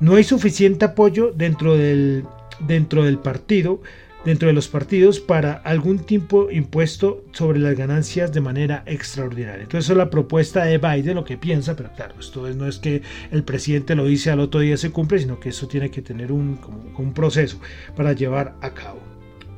no 0.00 0.14
hay 0.14 0.24
suficiente 0.24 0.84
apoyo 0.84 1.32
dentro 1.32 1.76
del, 1.76 2.24
dentro 2.60 3.04
del 3.04 3.18
partido 3.18 3.82
dentro 4.24 4.48
de 4.48 4.54
los 4.54 4.68
partidos 4.68 5.20
para 5.20 5.54
algún 5.54 5.98
tipo 5.98 6.50
impuesto 6.50 7.24
sobre 7.32 7.58
las 7.58 7.76
ganancias 7.76 8.32
de 8.32 8.40
manera 8.40 8.82
extraordinaria. 8.86 9.62
Entonces, 9.62 9.90
es 9.90 9.96
la 9.96 10.10
propuesta 10.10 10.64
de 10.64 10.78
Biden, 10.78 11.16
lo 11.16 11.24
que 11.24 11.36
piensa, 11.36 11.74
pero 11.76 11.90
claro, 11.94 12.14
esto 12.20 12.48
no 12.50 12.66
es 12.66 12.78
que 12.78 13.02
el 13.30 13.42
presidente 13.42 13.94
lo 13.94 14.04
dice 14.04 14.30
al 14.30 14.40
otro 14.40 14.60
día 14.60 14.76
se 14.76 14.90
cumple, 14.90 15.18
sino 15.18 15.40
que 15.40 15.48
eso 15.48 15.66
tiene 15.66 15.90
que 15.90 16.02
tener 16.02 16.30
un, 16.30 16.58
proceso 17.14 17.60
para 17.96 18.12
llevar 18.12 18.54
a 18.60 18.70
cabo. 18.70 19.00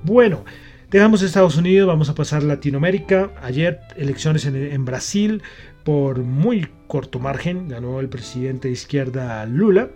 Bueno, 0.02 0.44
dejamos 0.90 1.23
Estados 1.23 1.56
Unidos, 1.56 1.87
vamos 1.87 2.09
a 2.09 2.14
pasar 2.14 2.42
a 2.42 2.47
Latinoamérica. 2.47 3.30
Ayer 3.42 3.80
elecciones 3.97 4.47
en, 4.47 4.85
Brasil 4.85 5.42
por 5.85 6.21
muy 6.21 6.68
corto 6.87 7.18
margen, 7.18 7.68
ganó 7.68 8.00
el 8.00 8.09
presidente 8.09 8.68
de 8.68 8.75
izquierda 8.75 9.44
Lula, 9.47 9.90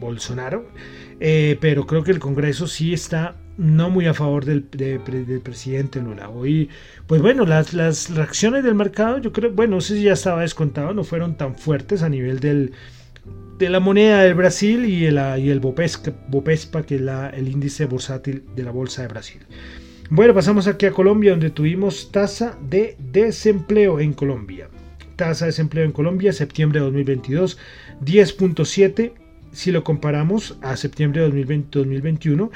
Bolsonaro, 0.00 0.66
eh, 1.20 1.56
pero 1.60 1.86
creo 1.86 2.02
que 2.02 2.10
el 2.10 2.18
Congreso 2.18 2.66
sí 2.66 2.92
está 2.92 3.36
no 3.56 3.90
muy 3.90 4.06
a 4.06 4.14
favor 4.14 4.44
del, 4.44 4.62
presidente 5.42 6.00
Lula. 6.00 6.28
Hoy, 6.28 6.68
pues 7.06 7.20
bueno, 7.22 7.44
las, 7.44 7.74
las, 7.74 8.10
reacciones 8.10 8.64
del 8.64 8.74
mercado, 8.74 9.18
yo 9.18 9.32
creo, 9.32 9.52
bueno, 9.52 9.76
no 9.76 9.80
sé 9.80 9.96
si 9.96 10.04
ya 10.04 10.14
estaba 10.14 10.42
descontado, 10.42 10.94
no 10.94 11.04
fueron 11.04 11.36
tan 11.36 11.56
fuertes 11.56 12.02
a 12.02 12.08
nivel 12.08 12.40
del, 12.40 12.72
de 13.58 13.70
la 13.70 13.80
moneda 13.80 14.22
del 14.22 14.34
Brasil 14.34 14.84
y 14.86 15.06
el, 15.06 15.20
y 15.38 15.50
el 15.50 15.60
Bopespa, 15.60 16.82
que 16.82 16.96
es 16.96 17.00
la, 17.00 17.30
el 17.30 17.48
índice 17.48 17.86
bursátil 17.86 18.44
de 18.56 18.62
la 18.62 18.70
Bolsa 18.70 19.02
de 19.02 19.08
Brasil. 19.08 19.42
Bueno, 20.10 20.34
pasamos 20.34 20.66
aquí 20.66 20.86
a 20.86 20.92
Colombia, 20.92 21.30
donde 21.30 21.50
tuvimos 21.50 22.10
tasa 22.12 22.58
de 22.68 22.96
desempleo 22.98 24.00
en 24.00 24.12
Colombia. 24.12 24.68
Tasa 25.16 25.44
de 25.44 25.50
desempleo 25.50 25.84
en 25.84 25.92
Colombia, 25.92 26.32
septiembre 26.32 26.80
de 26.80 26.86
2022, 26.86 27.58
10.7. 28.04 29.12
Si 29.52 29.70
lo 29.70 29.84
comparamos 29.84 30.58
a 30.62 30.76
septiembre 30.76 31.20
de 31.20 31.28
2020, 31.28 31.78
2021, 31.78 32.50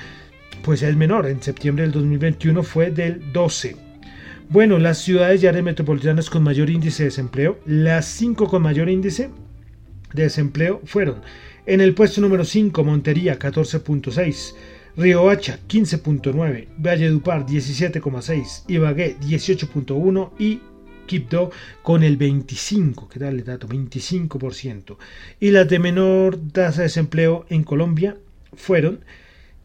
pues 0.62 0.82
es 0.82 0.96
menor. 0.96 1.26
En 1.26 1.42
septiembre 1.42 1.84
del 1.84 1.92
2021 1.92 2.62
fue 2.62 2.90
del 2.90 3.32
12. 3.32 3.76
Bueno, 4.48 4.78
las 4.78 4.98
ciudades 4.98 5.42
y 5.42 5.46
áreas 5.46 5.64
metropolitanas 5.64 6.30
con 6.30 6.42
mayor 6.42 6.70
índice 6.70 7.02
de 7.02 7.08
desempleo, 7.08 7.58
las 7.66 8.06
5 8.06 8.46
con 8.46 8.62
mayor 8.62 8.88
índice 8.88 9.30
de 10.12 10.22
desempleo 10.22 10.80
fueron 10.84 11.16
en 11.66 11.80
el 11.80 11.94
puesto 11.94 12.20
número 12.20 12.44
5 12.44 12.84
Montería 12.84 13.38
14.6, 13.38 14.54
Riohacha 14.96 15.58
15.9, 15.68 16.68
Valledupar 16.78 17.44
17.6, 17.44 18.62
Ibagué 18.68 19.16
18.1 19.18 20.30
y 20.38 20.60
Quibdó 21.06 21.50
con 21.82 22.02
el 22.02 22.16
25, 22.16 23.08
¿qué 23.08 23.20
tal 23.20 23.38
el 23.38 23.44
dato? 23.44 23.68
25%. 23.68 24.96
Y 25.40 25.50
las 25.50 25.68
de 25.68 25.78
menor 25.78 26.38
tasa 26.52 26.78
de 26.78 26.84
desempleo 26.84 27.46
en 27.48 27.62
Colombia 27.62 28.16
fueron 28.54 29.04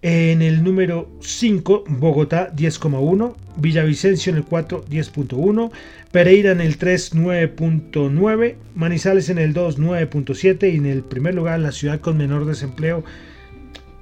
en 0.01 0.41
el 0.41 0.63
número 0.63 1.11
5, 1.19 1.83
Bogotá 1.87 2.51
10,1, 2.55 3.35
Villavicencio 3.57 4.31
en 4.31 4.37
el 4.37 4.45
4, 4.45 4.85
10.1, 4.89 5.71
Pereira 6.11 6.51
en 6.51 6.61
el 6.61 6.77
3, 6.77 7.15
9.9, 7.15 8.55
Manizales 8.75 9.29
en 9.29 9.37
el 9.37 9.53
2, 9.53 9.79
9.7 9.79 10.73
y 10.73 10.77
en 10.77 10.87
el 10.87 11.03
primer 11.03 11.35
lugar 11.35 11.59
la 11.59 11.71
ciudad 11.71 11.99
con 11.99 12.17
menor 12.17 12.45
desempleo 12.45 13.03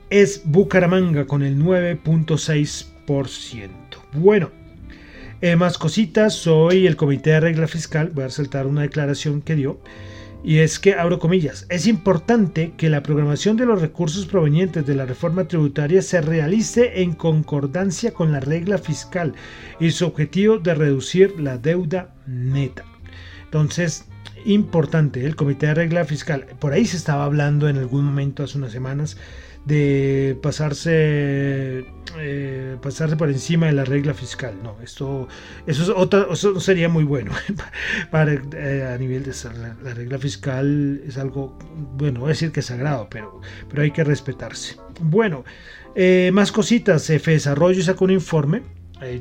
es 0.09 0.43
Bucaramanga 0.45 1.25
con 1.25 1.43
el 1.43 1.59
9.6%. 1.59 3.69
Bueno, 4.13 4.51
eh, 5.41 5.55
más 5.55 5.77
cositas, 5.77 6.47
hoy 6.47 6.87
el 6.87 6.95
Comité 6.95 7.29
de 7.31 7.41
Regla 7.41 7.67
Fiscal, 7.67 8.11
voy 8.13 8.23
a 8.23 8.27
resaltar 8.27 8.67
una 8.67 8.81
declaración 8.81 9.41
que 9.41 9.55
dio, 9.55 9.79
y 10.43 10.59
es 10.59 10.79
que, 10.79 10.93
abro 10.93 11.19
comillas, 11.19 11.65
es 11.69 11.85
importante 11.85 12.73
que 12.77 12.89
la 12.89 13.03
programación 13.03 13.57
de 13.57 13.65
los 13.65 13.81
recursos 13.81 14.25
provenientes 14.25 14.85
de 14.85 14.95
la 14.95 15.05
reforma 15.05 15.47
tributaria 15.47 16.01
se 16.01 16.21
realice 16.21 17.01
en 17.01 17.13
concordancia 17.13 18.13
con 18.13 18.31
la 18.31 18.39
regla 18.39 18.77
fiscal 18.77 19.33
y 19.79 19.91
su 19.91 20.05
objetivo 20.05 20.57
de 20.57 20.75
reducir 20.75 21.39
la 21.39 21.57
deuda 21.57 22.15
neta. 22.25 22.85
Entonces, 23.43 24.05
importante, 24.45 25.25
el 25.25 25.35
Comité 25.35 25.67
de 25.67 25.73
Regla 25.73 26.05
Fiscal, 26.05 26.45
por 26.59 26.71
ahí 26.71 26.85
se 26.85 26.97
estaba 26.97 27.25
hablando 27.25 27.67
en 27.67 27.77
algún 27.77 28.05
momento 28.05 28.43
hace 28.43 28.57
unas 28.57 28.71
semanas 28.71 29.17
de 29.65 30.37
pasarse 30.41 31.85
eh, 32.17 32.77
pasarse 32.81 33.15
por 33.15 33.29
encima 33.29 33.67
de 33.67 33.73
la 33.73 33.85
regla 33.85 34.13
fiscal 34.13 34.55
no 34.63 34.75
esto 34.81 35.27
eso 35.67 35.83
es 35.83 35.89
otra 35.89 36.27
eso 36.31 36.59
sería 36.59 36.89
muy 36.89 37.03
bueno 37.03 37.31
para 38.11 38.33
eh, 38.33 38.89
a 38.93 38.97
nivel 38.97 39.23
de 39.23 39.33
la, 39.83 39.93
regla 39.93 40.17
fiscal 40.17 41.01
es 41.05 41.17
algo 41.17 41.57
bueno 41.97 42.27
decir 42.27 42.51
que 42.51 42.61
es 42.61 42.67
sagrado 42.67 43.07
pero 43.09 43.41
pero 43.69 43.83
hay 43.83 43.91
que 43.91 44.03
respetarse. 44.03 44.77
Bueno 45.01 45.43
eh, 45.95 46.31
más 46.33 46.51
cositas 46.51 47.09
F 47.09 47.31
Desarrollo 47.31 47.83
sacó 47.83 48.05
un 48.05 48.11
informe 48.11 48.63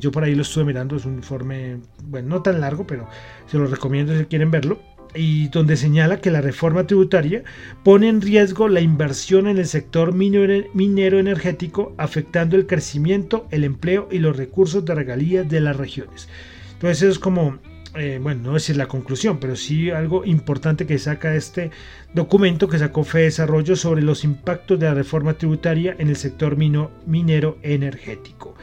yo 0.00 0.10
por 0.10 0.24
ahí 0.24 0.34
lo 0.34 0.42
estuve 0.42 0.64
mirando 0.64 0.96
es 0.96 1.04
un 1.04 1.14
informe 1.14 1.78
bueno 2.04 2.28
no 2.28 2.42
tan 2.42 2.60
largo 2.60 2.86
pero 2.86 3.08
se 3.46 3.58
lo 3.58 3.66
recomiendo 3.66 4.16
si 4.18 4.24
quieren 4.24 4.50
verlo 4.50 4.80
y 5.14 5.48
donde 5.48 5.76
señala 5.76 6.20
que 6.20 6.30
la 6.30 6.40
reforma 6.40 6.86
tributaria 6.86 7.44
pone 7.82 8.08
en 8.08 8.20
riesgo 8.20 8.68
la 8.68 8.80
inversión 8.80 9.46
en 9.46 9.58
el 9.58 9.66
sector 9.66 10.14
minero 10.14 11.18
energético, 11.18 11.94
afectando 11.98 12.56
el 12.56 12.66
crecimiento, 12.66 13.46
el 13.50 13.64
empleo 13.64 14.08
y 14.10 14.18
los 14.18 14.36
recursos 14.36 14.84
de 14.84 14.94
regalías 14.94 15.48
de 15.48 15.60
las 15.60 15.76
regiones. 15.76 16.28
Entonces 16.74 17.02
eso 17.02 17.10
es 17.12 17.18
como, 17.18 17.58
eh, 17.96 18.20
bueno, 18.22 18.42
no 18.42 18.54
decir 18.54 18.76
la 18.76 18.86
conclusión, 18.86 19.38
pero 19.40 19.56
sí 19.56 19.90
algo 19.90 20.24
importante 20.24 20.86
que 20.86 20.98
saca 20.98 21.34
este 21.34 21.70
documento 22.14 22.68
que 22.68 22.78
sacó 22.78 23.04
FE 23.04 23.22
Desarrollo 23.22 23.76
sobre 23.76 24.02
los 24.02 24.24
impactos 24.24 24.78
de 24.78 24.86
la 24.86 24.94
reforma 24.94 25.34
tributaria 25.34 25.96
en 25.98 26.08
el 26.08 26.16
sector 26.16 26.56
minero 26.56 27.58
energético. 27.62 28.54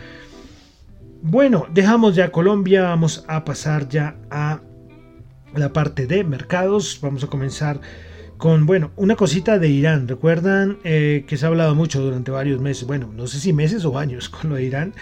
Bueno, 1.21 1.65
dejamos 1.73 2.15
ya 2.15 2.31
Colombia, 2.31 2.83
vamos 2.83 3.25
a 3.27 3.43
pasar 3.43 3.89
ya 3.89 4.15
a 4.29 4.61
la 5.57 5.73
parte 5.73 6.07
de 6.07 6.23
mercados. 6.23 6.99
Vamos 7.01 7.23
a 7.23 7.27
comenzar 7.27 7.81
con, 8.37 8.65
bueno, 8.65 8.91
una 8.95 9.15
cosita 9.15 9.59
de 9.59 9.69
Irán. 9.69 10.07
Recuerdan 10.07 10.77
eh, 10.83 11.25
que 11.27 11.37
se 11.37 11.45
ha 11.45 11.49
hablado 11.49 11.75
mucho 11.75 12.01
durante 12.01 12.31
varios 12.31 12.61
meses, 12.61 12.85
bueno, 12.85 13.11
no 13.15 13.27
sé 13.27 13.39
si 13.39 13.53
meses 13.53 13.85
o 13.85 13.97
años 13.97 14.29
con 14.29 14.49
lo 14.49 14.55
de 14.55 14.63
Irán. 14.63 14.93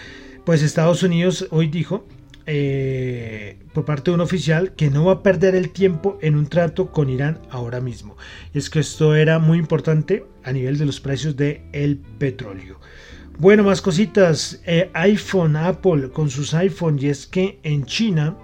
Pues 0.45 0.61
Estados 0.61 1.03
Unidos 1.03 1.47
hoy 1.51 1.67
dijo, 1.67 2.05
eh, 2.45 3.57
por 3.73 3.85
parte 3.85 4.11
de 4.11 4.15
un 4.15 4.21
oficial, 4.21 4.73
que 4.75 4.89
no 4.89 5.05
va 5.05 5.13
a 5.13 5.23
perder 5.23 5.55
el 5.55 5.69
tiempo 5.69 6.17
en 6.21 6.35
un 6.35 6.47
trato 6.47 6.91
con 6.91 7.09
Irán 7.09 7.39
ahora 7.49 7.79
mismo. 7.79 8.17
Y 8.53 8.57
es 8.57 8.69
que 8.69 8.79
esto 8.79 9.15
era 9.15 9.39
muy 9.39 9.57
importante 9.57 10.25
a 10.43 10.51
nivel 10.51 10.77
de 10.77 10.85
los 10.85 10.99
precios 10.99 11.37
del 11.37 11.61
el 11.71 11.97
petróleo. 11.97 12.79
Bueno, 13.39 13.63
más 13.63 13.81
cositas. 13.81 14.61
Eh, 14.65 14.89
iPhone, 14.93 15.55
Apple 15.55 16.09
con 16.09 16.29
sus 16.29 16.53
iPhone. 16.53 16.99
Y 16.99 17.07
es 17.07 17.25
que 17.25 17.59
en 17.63 17.85
China 17.85 18.37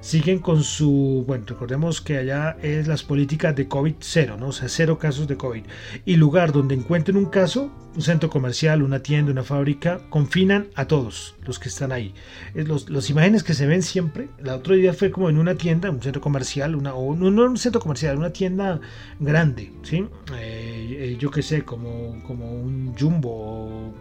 siguen 0.00 0.38
con 0.38 0.62
su, 0.62 1.24
bueno, 1.26 1.44
recordemos 1.46 2.00
que 2.00 2.16
allá 2.16 2.56
es 2.62 2.88
las 2.88 3.02
políticas 3.02 3.54
de 3.54 3.68
COVID 3.68 3.94
cero, 4.00 4.36
¿no? 4.38 4.48
O 4.48 4.52
sea, 4.52 4.68
cero 4.68 4.98
casos 4.98 5.28
de 5.28 5.36
COVID. 5.36 5.62
Y 6.04 6.16
lugar 6.16 6.52
donde 6.52 6.74
encuentren 6.74 7.16
un 7.16 7.26
caso, 7.26 7.70
un 7.94 8.02
centro 8.02 8.30
comercial, 8.30 8.82
una 8.82 9.02
tienda, 9.02 9.32
una 9.32 9.42
fábrica, 9.42 10.00
confinan 10.08 10.68
a 10.74 10.86
todos 10.86 11.34
los 11.44 11.58
que 11.58 11.68
están 11.68 11.92
ahí. 11.92 12.14
Los, 12.54 12.88
las 12.88 13.10
imágenes 13.10 13.42
que 13.42 13.54
se 13.54 13.66
ven 13.66 13.82
siempre, 13.82 14.28
la 14.42 14.56
otro 14.56 14.74
día 14.74 14.92
fue 14.92 15.10
como 15.10 15.28
en 15.28 15.38
una 15.38 15.54
tienda, 15.54 15.90
un 15.90 16.02
centro 16.02 16.20
comercial, 16.20 16.74
una, 16.74 16.94
o 16.94 17.14
no, 17.14 17.30
no 17.30 17.44
un 17.44 17.56
centro 17.56 17.80
comercial, 17.80 18.16
una 18.16 18.30
tienda 18.30 18.80
grande, 19.18 19.72
¿sí? 19.82 20.06
Eh, 20.34 20.96
eh, 20.98 21.16
yo 21.18 21.30
qué 21.30 21.42
sé, 21.42 21.62
como, 21.62 22.22
como 22.26 22.50
un 22.52 22.94
jumbo, 22.98 23.92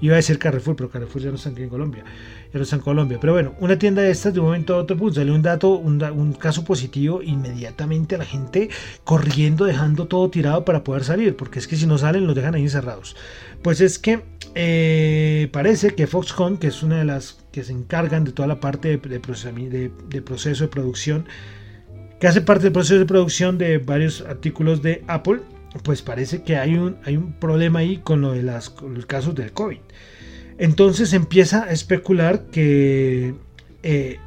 iba 0.00 0.14
a 0.14 0.16
decir 0.16 0.38
Carrefour, 0.38 0.76
pero 0.76 0.90
Carrefour 0.90 1.22
ya 1.22 1.30
no 1.30 1.36
está 1.36 1.50
aquí 1.50 1.62
en 1.62 1.68
Colombia 1.68 2.04
pero 2.52 2.64
está 2.64 2.76
en 2.76 2.82
Colombia. 2.82 3.18
Pero 3.20 3.32
bueno, 3.32 3.54
una 3.60 3.78
tienda 3.78 4.02
de 4.02 4.10
estas 4.10 4.34
de 4.34 4.40
un 4.40 4.46
momento 4.46 4.74
a 4.74 4.78
otro, 4.78 4.96
pues 4.96 5.14
sale 5.14 5.32
un 5.32 5.42
dato, 5.42 5.70
un, 5.70 6.32
caso 6.34 6.64
positivo, 6.64 7.22
inmediatamente 7.22 8.18
la 8.18 8.26
gente 8.26 8.68
corriendo, 9.04 9.64
dejando 9.64 10.06
todo 10.06 10.28
tirado 10.28 10.64
para 10.64 10.84
poder 10.84 11.02
salir, 11.02 11.34
porque 11.34 11.58
es 11.58 11.66
que 11.66 11.76
si 11.76 11.86
no 11.86 11.96
salen 11.96 12.26
los 12.26 12.36
dejan 12.36 12.54
ahí 12.54 12.62
encerrados. 12.62 13.16
Pues 13.62 13.80
es 13.80 13.98
que 13.98 14.22
eh, 14.54 15.48
parece 15.50 15.94
que 15.94 16.06
Foxconn, 16.06 16.58
que 16.58 16.66
es 16.66 16.82
una 16.82 16.98
de 16.98 17.04
las 17.04 17.42
que 17.52 17.64
se 17.64 17.72
encargan 17.72 18.24
de 18.24 18.32
toda 18.32 18.46
la 18.46 18.60
parte 18.60 18.98
de 18.98 20.20
proceso 20.20 20.64
de 20.64 20.68
producción, 20.68 21.24
que 22.20 22.26
hace 22.26 22.42
parte 22.42 22.64
del 22.64 22.72
proceso 22.72 22.98
de 22.98 23.06
producción 23.06 23.56
de 23.56 23.78
varios 23.78 24.20
artículos 24.20 24.82
de 24.82 25.02
Apple, 25.06 25.40
pues 25.82 26.02
parece 26.02 26.42
que 26.42 26.56
hay 26.56 26.74
un, 26.74 26.96
hay 27.04 27.16
un 27.16 27.32
problema 27.32 27.80
ahí 27.80 27.98
con 27.98 28.20
lo 28.20 28.32
de 28.32 28.42
las, 28.42 28.74
los 28.82 29.06
casos 29.06 29.34
del 29.34 29.52
COVID. 29.52 29.78
Entonces 30.58 31.12
empieza 31.12 31.64
a 31.64 31.72
especular 31.72 32.44
que 32.50 33.34
eh, 33.82 34.18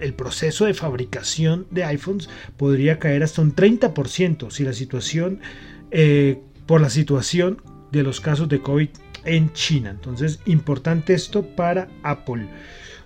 el 0.00 0.14
proceso 0.14 0.64
de 0.64 0.74
fabricación 0.74 1.66
de 1.70 1.84
iPhones 1.84 2.28
podría 2.56 2.98
caer 2.98 3.22
hasta 3.22 3.42
un 3.42 3.54
30% 3.54 4.50
si 4.50 4.64
la 4.64 4.72
situación, 4.72 5.40
eh, 5.90 6.40
por 6.66 6.80
la 6.80 6.90
situación 6.90 7.62
de 7.92 8.02
los 8.02 8.20
casos 8.20 8.48
de 8.48 8.60
COVID 8.60 8.88
en 9.24 9.52
China. 9.52 9.90
Entonces, 9.90 10.40
importante 10.46 11.14
esto 11.14 11.42
para 11.42 11.88
Apple. 12.02 12.48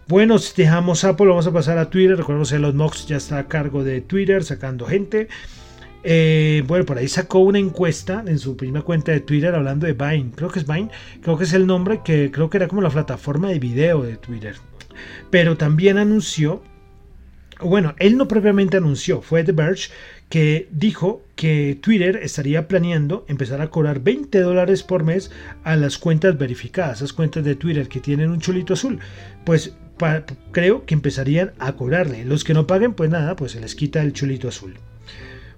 Bueno, 0.07 0.38
si 0.38 0.62
dejamos 0.62 1.05
Apple, 1.05 1.29
vamos 1.29 1.47
a 1.47 1.53
pasar 1.53 1.79
a 1.79 1.88
Twitter. 1.88 2.17
Recordemos 2.17 2.51
que 2.51 2.57
Elon 2.57 2.77
Musk 2.77 3.07
ya 3.07 3.17
está 3.17 3.38
a 3.38 3.49
cargo 3.49 3.85
de 3.85 4.01
Twitter, 4.01 4.45
sacando 4.45 4.87
gente. 4.87 5.29
Eh, 6.07 6.62
bueno, 6.67 6.85
por 6.85 6.99
ahí 6.99 7.09
sacó 7.09 7.38
una 7.38 7.59
encuesta 7.59 8.23
en 8.27 8.38
su 8.38 8.57
primera 8.59 8.85
cuenta 8.85 9.11
de 9.11 9.21
Twitter 9.21 9.55
hablando 9.55 9.87
de 9.87 9.95
Vine. 9.95 10.33
Creo 10.37 10.51
que 10.51 10.59
es 10.59 10.67
Vine, 10.67 10.90
creo 11.23 11.38
que 11.38 11.45
es 11.45 11.53
el 11.55 11.67
nombre 11.67 12.03
que 12.05 12.31
creo 12.31 12.51
que 12.51 12.59
era 12.59 12.69
como 12.69 12.83
la 12.83 12.90
plataforma 12.90 13.49
de 13.49 13.59
video 13.59 14.03
de 14.03 14.17
Twitter. 14.19 14.57
Pero 15.31 15.57
también 15.57 15.97
anunció, 15.97 16.62
bueno, 17.61 17.95
él 17.99 18.19
no 18.19 18.29
propiamente 18.29 18.77
anunció, 18.77 19.23
fue 19.23 19.45
The 19.45 19.53
Verge 19.53 19.90
que 20.29 20.69
dijo 20.71 21.23
que 21.37 21.79
Twitter 21.81 22.21
estaría 22.23 22.69
planeando 22.69 23.25
empezar 23.29 23.61
a 23.61 23.71
cobrar 23.71 24.01
20 24.01 24.40
dólares 24.40 24.83
por 24.83 25.05
mes 25.05 25.31
a 25.62 25.77
las 25.77 25.97
cuentas 25.97 26.37
verificadas, 26.37 26.99
esas 26.99 27.12
cuentas 27.12 27.45
de 27.45 27.55
Twitter 27.55 27.88
que 27.88 28.01
tienen 28.01 28.31
un 28.31 28.40
chulito 28.40 28.75
azul. 28.75 28.99
Pues 29.45 29.75
creo 30.51 30.85
que 30.85 30.95
empezarían 30.95 31.53
a 31.59 31.75
cobrarle. 31.75 32.25
Los 32.25 32.45
que 32.45 32.55
no 32.55 32.67
paguen, 32.67 32.95
pues 32.95 33.11
nada, 33.11 33.37
pues 33.37 33.53
se 33.53 33.61
les 33.61 33.75
quita 33.75 34.03
el 34.03 34.12
chulito 34.12 34.49
azul. 34.49 34.75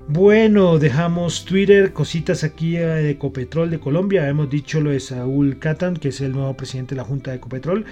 Bueno, 0.09 0.79
dejamos 0.79 1.45
Twitter, 1.45 1.93
cositas 1.93 2.45
aquí 2.45 2.77
eh, 2.77 2.87
de 2.87 3.11
Ecopetrol 3.11 3.71
de 3.71 3.81
Colombia. 3.81 4.29
Hemos 4.29 4.49
dicho 4.49 4.81
lo 4.81 4.91
de 4.91 5.01
Saúl 5.01 5.59
Catan, 5.59 5.97
que 5.97 6.11
es 6.11 6.21
el 6.21 6.31
nuevo 6.31 6.57
presidente 6.57 6.95
de 6.95 7.01
la 7.01 7.05
Junta 7.05 7.33
de 7.33 7.39
Ecopetrol, 7.39 7.85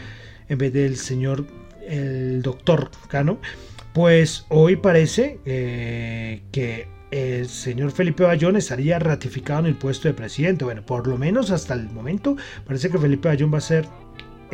en 0.48 0.59
vez 0.59 0.72
del 0.72 0.96
señor, 0.96 1.44
el 1.85 2.40
doctor 2.40 2.92
Cano. 3.09 3.40
Pues 3.92 4.46
hoy 4.48 4.77
parece 4.77 5.40
eh, 5.44 6.42
que 6.53 6.87
el 7.11 7.48
señor 7.48 7.90
Felipe 7.90 8.22
Bayón 8.22 8.55
estaría 8.55 9.00
ratificado 9.00 9.61
en 9.61 9.66
el 9.66 9.74
puesto 9.74 10.07
de 10.07 10.14
presidente. 10.14 10.64
Bueno, 10.64 10.87
por 10.87 11.09
lo 11.09 11.18
menos 11.18 11.50
hasta 11.50 11.74
el 11.74 11.90
momento 11.90 12.37
parece 12.64 12.90
que 12.90 12.98
Felipe 12.98 13.27
Bayón 13.27 13.53
va 13.53 13.59
a 13.59 13.61
ser 13.61 13.88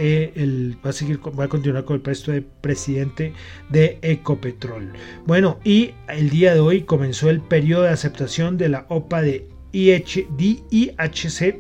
eh, 0.03 0.75
va 0.85 0.91
a 0.91 0.93
seguir 0.95 1.21
va 1.39 1.45
a 1.45 1.49
continuar 1.49 1.85
con 1.85 1.97
el 1.97 2.01
puesto 2.01 2.33
de 2.33 2.41
presidente 2.41 3.35
de 3.69 3.99
Ecopetrol. 4.01 4.93
Bueno, 5.27 5.59
y 5.63 5.93
el 6.09 6.31
día 6.31 6.55
de 6.55 6.61
hoy 6.61 6.83
comenzó 6.83 7.29
el 7.29 7.43
periodo 7.43 7.83
de 7.83 7.91
aceptación 7.91 8.57
de 8.57 8.71
la 8.71 8.87
OPA 8.89 9.21
de 9.21 9.47
IHC 9.73 11.59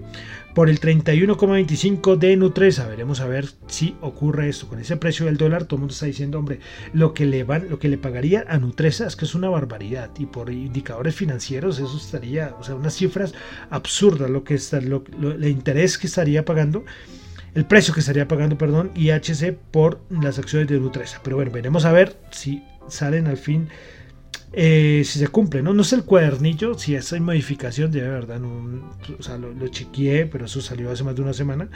por 0.55 0.68
el 0.70 0.81
31,25 0.81 2.16
de 2.16 2.37
Nutresa. 2.37 2.88
Veremos 2.88 3.20
a 3.20 3.26
ver 3.26 3.46
si 3.66 3.94
ocurre 4.00 4.48
esto. 4.48 4.68
Con 4.68 4.81
ese 4.81 4.96
precio 4.96 5.26
del 5.26 5.37
dólar, 5.37 5.64
todo 5.64 5.76
el 5.76 5.81
mundo 5.81 5.92
está 5.92 6.07
diciendo, 6.07 6.38
hombre, 6.38 6.61
lo 6.92 7.12
que 7.12 7.26
le 7.26 7.44
van, 7.44 7.68
lo 7.68 7.79
que 7.79 7.88
le 7.88 7.98
pagaría 7.98 8.44
a 8.48 8.59
Nutresa 8.59 9.07
es 9.07 9.16
que 9.16 9.26
es 9.26 9.35
una 9.35 9.50
barbaridad. 9.50 10.11
Y 10.18 10.26
por 10.26 10.50
indicadores 10.50 11.14
financieros, 11.14 11.79
eso 11.79 11.96
estaría, 11.96 12.55
o 12.59 12.64
sea, 12.64 12.74
unas 12.74 12.94
cifras 12.94 13.35
absurdas, 13.68 14.31
lo 14.31 14.44
que 14.44 14.55
está, 14.55 14.81
lo, 14.81 15.05
el 15.20 15.46
interés 15.46 15.98
que 15.98 16.07
estaría 16.07 16.44
pagando 16.44 16.85
el 17.54 17.64
precio 17.64 17.92
que 17.94 18.00
estaría 18.00 18.28
pagando, 18.28 18.56
perdón, 18.56 18.90
IHC 18.94 19.54
por 19.70 20.00
las 20.10 20.38
acciones 20.38 20.68
de 20.68 20.78
Nutresa. 20.78 21.20
Pero 21.22 21.36
bueno, 21.36 21.50
veremos 21.50 21.84
a 21.84 21.92
ver 21.92 22.16
si 22.30 22.62
salen 22.88 23.26
al 23.26 23.36
fin 23.36 23.68
eh, 24.52 25.02
si 25.04 25.20
se 25.20 25.28
cumple, 25.28 25.62
¿no? 25.62 25.72
No 25.72 25.82
es 25.82 25.92
el 25.92 26.04
cuadernillo, 26.04 26.74
si 26.74 26.96
esa 26.96 27.18
modificación, 27.20 27.92
de 27.92 28.00
verdad, 28.00 28.40
no, 28.40 28.98
o 29.16 29.22
sea, 29.22 29.38
lo, 29.38 29.52
lo 29.52 29.68
chequeé, 29.68 30.26
pero 30.26 30.46
eso 30.46 30.60
salió 30.60 30.90
hace 30.90 31.04
más 31.04 31.14
de 31.14 31.22
una 31.22 31.32
semana. 31.32 31.68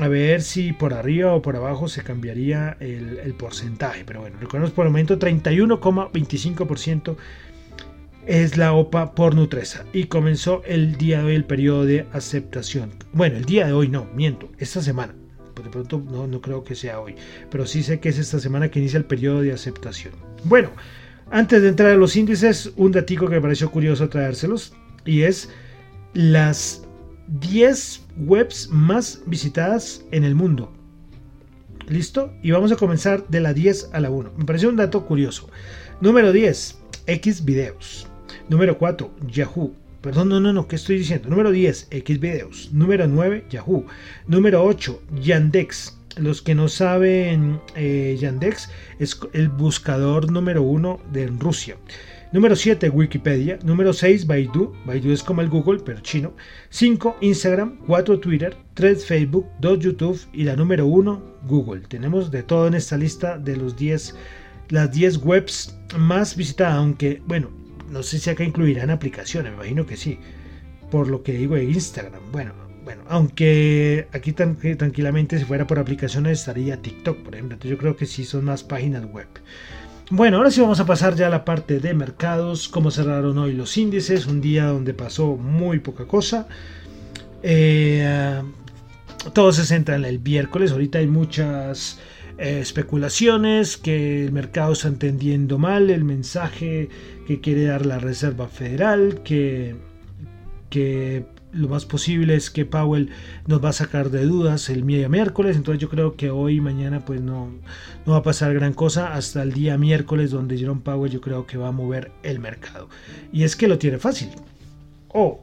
A 0.00 0.08
ver 0.08 0.42
si 0.42 0.72
por 0.72 0.92
arriba 0.92 1.32
o 1.34 1.40
por 1.40 1.56
abajo 1.56 1.88
se 1.88 2.02
cambiaría 2.02 2.76
el, 2.80 3.34
porcentaje. 3.38 4.04
Pero 4.04 4.20
bueno, 4.20 4.36
recordemos 4.40 4.72
por 4.72 4.86
el 4.86 4.90
momento 4.90 5.18
31,25% 5.18 7.16
es 8.26 8.56
la 8.56 8.72
OPA 8.72 9.14
por 9.14 9.34
Nutresa. 9.34 9.84
Y 9.92 10.04
comenzó 10.04 10.62
el 10.64 10.96
día 10.96 11.18
de 11.18 11.24
hoy 11.24 11.34
el 11.34 11.44
periodo 11.44 11.84
de 11.84 12.06
aceptación. 12.12 12.92
Bueno, 13.12 13.36
el 13.36 13.44
día 13.44 13.66
de 13.66 13.72
hoy 13.72 13.88
no, 13.88 14.06
miento, 14.14 14.50
esta 14.58 14.82
semana. 14.82 15.14
Pues 15.54 15.66
de 15.66 15.70
pronto 15.70 16.02
no, 16.10 16.26
no 16.26 16.40
creo 16.40 16.64
que 16.64 16.74
sea 16.74 17.00
hoy. 17.00 17.14
Pero 17.50 17.66
sí 17.66 17.82
sé 17.82 18.00
que 18.00 18.08
es 18.08 18.18
esta 18.18 18.40
semana 18.40 18.70
que 18.70 18.80
inicia 18.80 18.98
el 18.98 19.04
periodo 19.04 19.42
de 19.42 19.52
aceptación. 19.52 20.14
Bueno. 20.44 20.70
Antes 21.30 21.62
de 21.62 21.68
entrar 21.68 21.90
a 21.90 21.96
los 21.96 22.16
índices, 22.16 22.72
un 22.76 22.92
datico 22.92 23.26
que 23.26 23.36
me 23.36 23.40
pareció 23.40 23.70
curioso 23.70 24.08
traérselos 24.08 24.74
y 25.04 25.22
es 25.22 25.48
las 26.12 26.86
10 27.26 28.02
webs 28.18 28.68
más 28.70 29.22
visitadas 29.26 30.04
en 30.10 30.24
el 30.24 30.34
mundo. 30.34 30.72
¿Listo? 31.88 32.32
Y 32.42 32.50
vamos 32.50 32.72
a 32.72 32.76
comenzar 32.76 33.26
de 33.28 33.40
la 33.40 33.52
10 33.52 33.90
a 33.92 34.00
la 34.00 34.10
1. 34.10 34.32
Me 34.36 34.44
pareció 34.44 34.68
un 34.68 34.76
dato 34.76 35.06
curioso. 35.06 35.48
Número 36.00 36.32
10, 36.32 36.78
X 37.06 37.44
videos. 37.44 38.06
Número 38.48 38.78
4, 38.78 39.10
Yahoo. 39.28 39.74
Perdón, 40.00 40.28
no, 40.28 40.40
no, 40.40 40.52
no, 40.52 40.68
¿qué 40.68 40.76
estoy 40.76 40.98
diciendo? 40.98 41.28
Número 41.30 41.50
10, 41.50 41.88
X 41.90 42.20
videos. 42.20 42.70
Número 42.72 43.06
9, 43.06 43.46
Yahoo. 43.50 43.86
Número 44.26 44.64
8, 44.64 45.02
Yandex 45.20 45.98
los 46.16 46.42
que 46.42 46.54
no 46.54 46.68
saben, 46.68 47.60
eh, 47.74 48.16
Yandex 48.20 48.70
es 48.98 49.18
el 49.32 49.48
buscador 49.48 50.30
número 50.30 50.62
uno 50.62 51.00
de 51.12 51.26
Rusia. 51.26 51.76
Número 52.32 52.56
7, 52.56 52.88
Wikipedia. 52.88 53.58
Número 53.64 53.92
6, 53.92 54.26
Baidu. 54.26 54.72
Baidu 54.84 55.12
es 55.12 55.22
como 55.22 55.40
el 55.40 55.48
Google, 55.48 55.80
pero 55.84 56.00
chino. 56.00 56.32
5, 56.70 57.18
Instagram. 57.20 57.78
4, 57.86 58.18
Twitter. 58.18 58.56
3, 58.74 59.06
Facebook. 59.06 59.46
2, 59.60 59.78
YouTube. 59.78 60.20
Y 60.32 60.42
la 60.42 60.56
número 60.56 60.86
1, 60.86 61.22
Google. 61.46 61.82
Tenemos 61.82 62.32
de 62.32 62.42
todo 62.42 62.66
en 62.66 62.74
esta 62.74 62.96
lista 62.96 63.38
de 63.38 63.56
los 63.56 63.76
10, 63.76 64.16
las 64.70 64.90
10 64.90 65.18
webs 65.18 65.78
más 65.96 66.34
visitadas. 66.36 66.74
Aunque, 66.74 67.22
bueno, 67.24 67.50
no 67.94 68.02
sé 68.02 68.18
si 68.18 68.28
acá 68.28 68.42
incluirán 68.42 68.90
aplicaciones. 68.90 69.52
Me 69.52 69.56
imagino 69.58 69.86
que 69.86 69.96
sí. 69.96 70.18
Por 70.90 71.08
lo 71.08 71.22
que 71.22 71.32
digo 71.32 71.54
de 71.54 71.64
Instagram. 71.64 72.20
Bueno, 72.32 72.52
bueno, 72.84 73.02
aunque 73.08 74.08
aquí 74.12 74.32
tan, 74.32 74.56
tranquilamente 74.56 75.38
si 75.38 75.44
fuera 75.44 75.66
por 75.66 75.78
aplicaciones 75.78 76.40
estaría 76.40 76.82
TikTok, 76.82 77.18
por 77.18 77.34
ejemplo. 77.34 77.54
Entonces 77.54 77.70
yo 77.70 77.78
creo 77.78 77.96
que 77.96 78.06
sí 78.06 78.24
son 78.24 78.44
más 78.44 78.64
páginas 78.64 79.04
web. 79.06 79.28
Bueno, 80.10 80.36
ahora 80.36 80.50
sí 80.50 80.60
vamos 80.60 80.80
a 80.80 80.86
pasar 80.86 81.14
ya 81.14 81.28
a 81.28 81.30
la 81.30 81.44
parte 81.44 81.78
de 81.78 81.94
mercados, 81.94 82.68
cómo 82.68 82.90
cerraron 82.90 83.38
hoy 83.38 83.54
los 83.54 83.76
índices, 83.78 84.26
un 84.26 84.40
día 84.40 84.66
donde 84.66 84.92
pasó 84.92 85.36
muy 85.36 85.78
poca 85.78 86.04
cosa. 86.04 86.46
Eh, 87.42 88.42
todo 89.32 89.52
se 89.52 89.64
centra 89.64 89.96
en 89.96 90.04
el 90.04 90.18
miércoles, 90.18 90.72
ahorita 90.72 90.98
hay 90.98 91.06
muchas 91.06 92.00
eh, 92.38 92.58
especulaciones 92.60 93.76
que 93.76 94.24
el 94.24 94.32
mercado 94.32 94.72
está 94.72 94.88
entendiendo 94.88 95.58
mal 95.58 95.90
el 95.90 96.04
mensaje 96.04 96.88
que 97.26 97.40
quiere 97.40 97.64
dar 97.64 97.86
la 97.86 97.98
Reserva 97.98 98.48
Federal, 98.48 99.20
que, 99.22 99.76
que 100.68 101.26
lo 101.52 101.68
más 101.68 101.84
posible 101.84 102.34
es 102.34 102.50
que 102.50 102.64
Powell 102.64 103.10
nos 103.46 103.64
va 103.64 103.68
a 103.68 103.72
sacar 103.72 104.10
de 104.10 104.24
dudas 104.24 104.68
el 104.68 104.84
día 104.84 105.08
miércoles, 105.08 105.56
entonces 105.56 105.80
yo 105.80 105.88
creo 105.88 106.16
que 106.16 106.30
hoy 106.30 106.56
y 106.56 106.60
mañana 106.60 107.04
pues 107.04 107.20
no, 107.20 107.52
no 108.04 108.12
va 108.12 108.18
a 108.18 108.22
pasar 108.22 108.52
gran 108.52 108.74
cosa 108.74 109.14
hasta 109.14 109.42
el 109.42 109.52
día 109.52 109.78
miércoles 109.78 110.32
donde 110.32 110.58
Jerome 110.58 110.80
Powell 110.82 111.12
yo 111.12 111.20
creo 111.20 111.46
que 111.46 111.56
va 111.56 111.68
a 111.68 111.72
mover 111.72 112.10
el 112.24 112.40
mercado. 112.40 112.88
Y 113.32 113.44
es 113.44 113.54
que 113.54 113.68
lo 113.68 113.78
tiene 113.78 113.98
fácil. 113.98 114.30
O, 115.08 115.40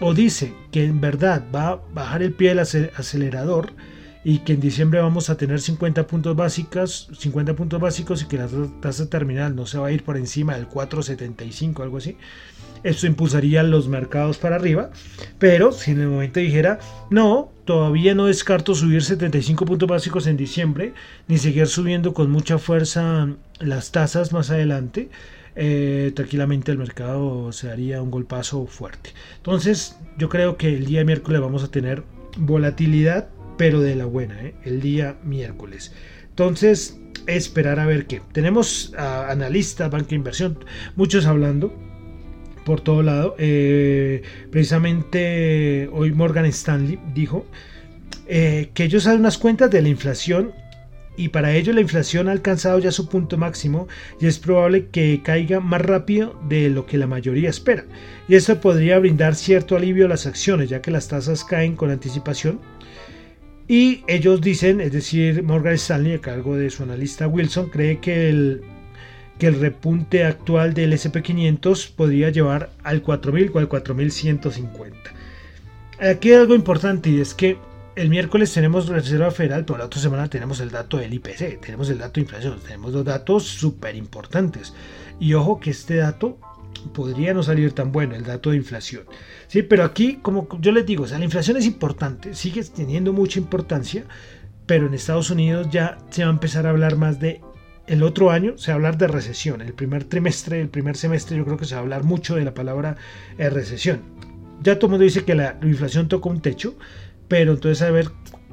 o 0.00 0.14
dice 0.14 0.52
que 0.70 0.84
en 0.84 1.00
verdad 1.00 1.44
va 1.54 1.68
a 1.68 1.80
bajar 1.94 2.22
el 2.22 2.32
pie 2.32 2.50
del 2.50 2.58
acelerador 2.58 3.72
y 4.24 4.38
que 4.40 4.52
en 4.54 4.60
diciembre 4.60 5.00
vamos 5.00 5.30
a 5.30 5.36
tener 5.36 5.60
50 5.60 6.06
puntos 6.06 6.36
básicos, 6.36 7.08
50 7.18 7.54
puntos 7.54 7.80
básicos 7.80 8.22
y 8.22 8.26
que 8.26 8.36
la 8.36 8.48
tasa 8.80 9.08
terminal 9.08 9.56
no 9.56 9.66
se 9.66 9.78
va 9.78 9.88
a 9.88 9.92
ir 9.92 10.04
por 10.04 10.16
encima 10.16 10.54
del 10.56 10.68
4.75, 10.68 11.82
algo 11.82 11.98
así 11.98 12.16
esto 12.82 13.06
impulsaría 13.06 13.62
los 13.62 13.88
mercados 13.88 14.38
para 14.38 14.56
arriba, 14.56 14.90
pero 15.38 15.72
si 15.72 15.90
en 15.90 16.00
el 16.00 16.08
momento 16.08 16.40
dijera, 16.40 16.78
no, 17.10 17.52
todavía 17.64 18.14
no 18.14 18.26
descarto 18.26 18.74
subir 18.74 19.02
75 19.02 19.64
puntos 19.64 19.88
básicos 19.88 20.26
en 20.26 20.36
diciembre, 20.36 20.94
ni 21.28 21.38
seguir 21.38 21.66
subiendo 21.66 22.14
con 22.14 22.30
mucha 22.30 22.58
fuerza 22.58 23.28
las 23.58 23.92
tasas 23.92 24.32
más 24.32 24.50
adelante, 24.50 25.10
eh, 25.56 26.12
tranquilamente 26.14 26.72
el 26.72 26.78
mercado 26.78 27.52
se 27.52 27.70
haría 27.70 28.00
un 28.02 28.10
golpazo 28.10 28.66
fuerte. 28.66 29.12
Entonces 29.36 29.98
yo 30.16 30.28
creo 30.28 30.56
que 30.56 30.74
el 30.74 30.86
día 30.86 31.04
miércoles 31.04 31.40
vamos 31.40 31.64
a 31.64 31.70
tener 31.70 32.02
volatilidad, 32.38 33.28
pero 33.60 33.82
de 33.82 33.94
la 33.94 34.06
buena, 34.06 34.42
¿eh? 34.42 34.54
el 34.64 34.80
día 34.80 35.18
miércoles. 35.22 35.92
Entonces, 36.30 36.98
esperar 37.26 37.78
a 37.78 37.84
ver 37.84 38.06
qué. 38.06 38.22
Tenemos 38.32 38.94
a 38.96 39.30
analistas, 39.30 39.90
banca 39.90 40.08
de 40.08 40.16
inversión, 40.16 40.64
muchos 40.96 41.26
hablando 41.26 41.70
por 42.64 42.80
todo 42.80 43.02
lado. 43.02 43.34
Eh, 43.36 44.22
precisamente 44.50 45.90
hoy 45.92 46.10
Morgan 46.10 46.46
Stanley 46.46 46.98
dijo 47.12 47.44
eh, 48.26 48.70
que 48.72 48.84
ellos 48.84 49.06
hacen 49.06 49.20
unas 49.20 49.36
cuentas 49.36 49.70
de 49.70 49.82
la 49.82 49.90
inflación 49.90 50.52
y 51.18 51.28
para 51.28 51.52
ello 51.52 51.74
la 51.74 51.82
inflación 51.82 52.28
ha 52.28 52.32
alcanzado 52.32 52.78
ya 52.78 52.92
su 52.92 53.10
punto 53.10 53.36
máximo 53.36 53.88
y 54.22 54.26
es 54.26 54.38
probable 54.38 54.86
que 54.86 55.20
caiga 55.22 55.60
más 55.60 55.82
rápido 55.82 56.40
de 56.48 56.70
lo 56.70 56.86
que 56.86 56.96
la 56.96 57.06
mayoría 57.06 57.50
espera. 57.50 57.84
Y 58.26 58.36
esto 58.36 58.58
podría 58.58 58.98
brindar 58.98 59.34
cierto 59.34 59.76
alivio 59.76 60.06
a 60.06 60.08
las 60.08 60.24
acciones 60.24 60.70
ya 60.70 60.80
que 60.80 60.90
las 60.90 61.08
tasas 61.08 61.44
caen 61.44 61.76
con 61.76 61.90
anticipación. 61.90 62.58
Y 63.70 64.02
ellos 64.08 64.40
dicen, 64.40 64.80
es 64.80 64.90
decir, 64.90 65.44
Morgan 65.44 65.74
Stanley 65.74 66.14
a 66.14 66.20
cargo 66.20 66.56
de 66.56 66.70
su 66.70 66.82
analista 66.82 67.28
Wilson, 67.28 67.70
cree 67.70 68.00
que 68.00 68.28
el 68.28 68.64
que 69.38 69.46
el 69.46 69.60
repunte 69.60 70.24
actual 70.24 70.74
del 70.74 70.92
SP500 70.92 71.92
podría 71.94 72.30
llevar 72.30 72.70
al 72.82 73.00
4000 73.00 73.52
o 73.54 73.58
al 73.60 73.68
4150. 73.68 74.98
Aquí 76.00 76.32
hay 76.32 76.40
algo 76.40 76.56
importante 76.56 77.10
y 77.10 77.20
es 77.20 77.32
que 77.32 77.58
el 77.94 78.10
miércoles 78.10 78.52
tenemos 78.52 78.88
Reserva 78.88 79.30
Federal, 79.30 79.64
toda 79.64 79.78
la 79.78 79.84
otra 79.84 80.00
semana 80.00 80.28
tenemos 80.28 80.58
el 80.58 80.72
dato 80.72 80.96
del 80.96 81.14
IPC, 81.14 81.60
tenemos 81.60 81.88
el 81.90 81.98
dato 81.98 82.14
de 82.14 82.22
inflación, 82.22 82.58
tenemos 82.66 82.92
dos 82.92 83.04
datos 83.04 83.44
súper 83.44 83.94
importantes. 83.94 84.74
Y 85.20 85.34
ojo 85.34 85.60
que 85.60 85.70
este 85.70 85.94
dato 85.94 86.38
podría 86.92 87.34
no 87.34 87.42
salir 87.42 87.72
tan 87.72 87.92
bueno, 87.92 88.14
el 88.14 88.24
dato 88.24 88.50
de 88.50 88.56
inflación. 88.56 89.04
Sí, 89.48 89.62
pero 89.62 89.84
aquí, 89.84 90.18
como 90.22 90.48
yo 90.60 90.72
les 90.72 90.86
digo, 90.86 91.04
o 91.04 91.06
sea, 91.06 91.18
la 91.18 91.24
inflación 91.24 91.56
es 91.56 91.66
importante, 91.66 92.34
sigue 92.34 92.62
teniendo 92.64 93.12
mucha 93.12 93.38
importancia, 93.38 94.04
pero 94.66 94.86
en 94.86 94.94
Estados 94.94 95.30
Unidos 95.30 95.68
ya 95.70 95.98
se 96.10 96.22
va 96.22 96.30
a 96.30 96.32
empezar 96.32 96.66
a 96.66 96.70
hablar 96.70 96.96
más 96.96 97.20
de 97.20 97.40
el 97.90 98.04
otro 98.04 98.30
año 98.30 98.56
se 98.56 98.70
va 98.70 98.74
a 98.74 98.76
hablar 98.76 98.98
de 98.98 99.08
recesión. 99.08 99.62
El 99.62 99.72
primer 99.72 100.04
trimestre, 100.04 100.60
el 100.60 100.68
primer 100.68 100.96
semestre, 100.96 101.36
yo 101.36 101.44
creo 101.44 101.56
que 101.56 101.64
se 101.64 101.74
va 101.74 101.80
a 101.80 101.82
hablar 101.82 102.04
mucho 102.04 102.36
de 102.36 102.44
la 102.44 102.54
palabra 102.54 102.96
eh, 103.36 103.50
recesión. 103.50 104.02
Ya 104.62 104.76
todo 104.76 104.86
el 104.86 104.90
mundo 104.92 105.04
dice 105.04 105.24
que 105.24 105.34
la, 105.34 105.58
inflación 105.62 106.06
toca 106.06 106.28
un 106.28 106.40
techo, 106.40 106.76
pero 107.26 107.54
entonces 107.54 107.82
a 107.82 107.90
ver 107.90 108.10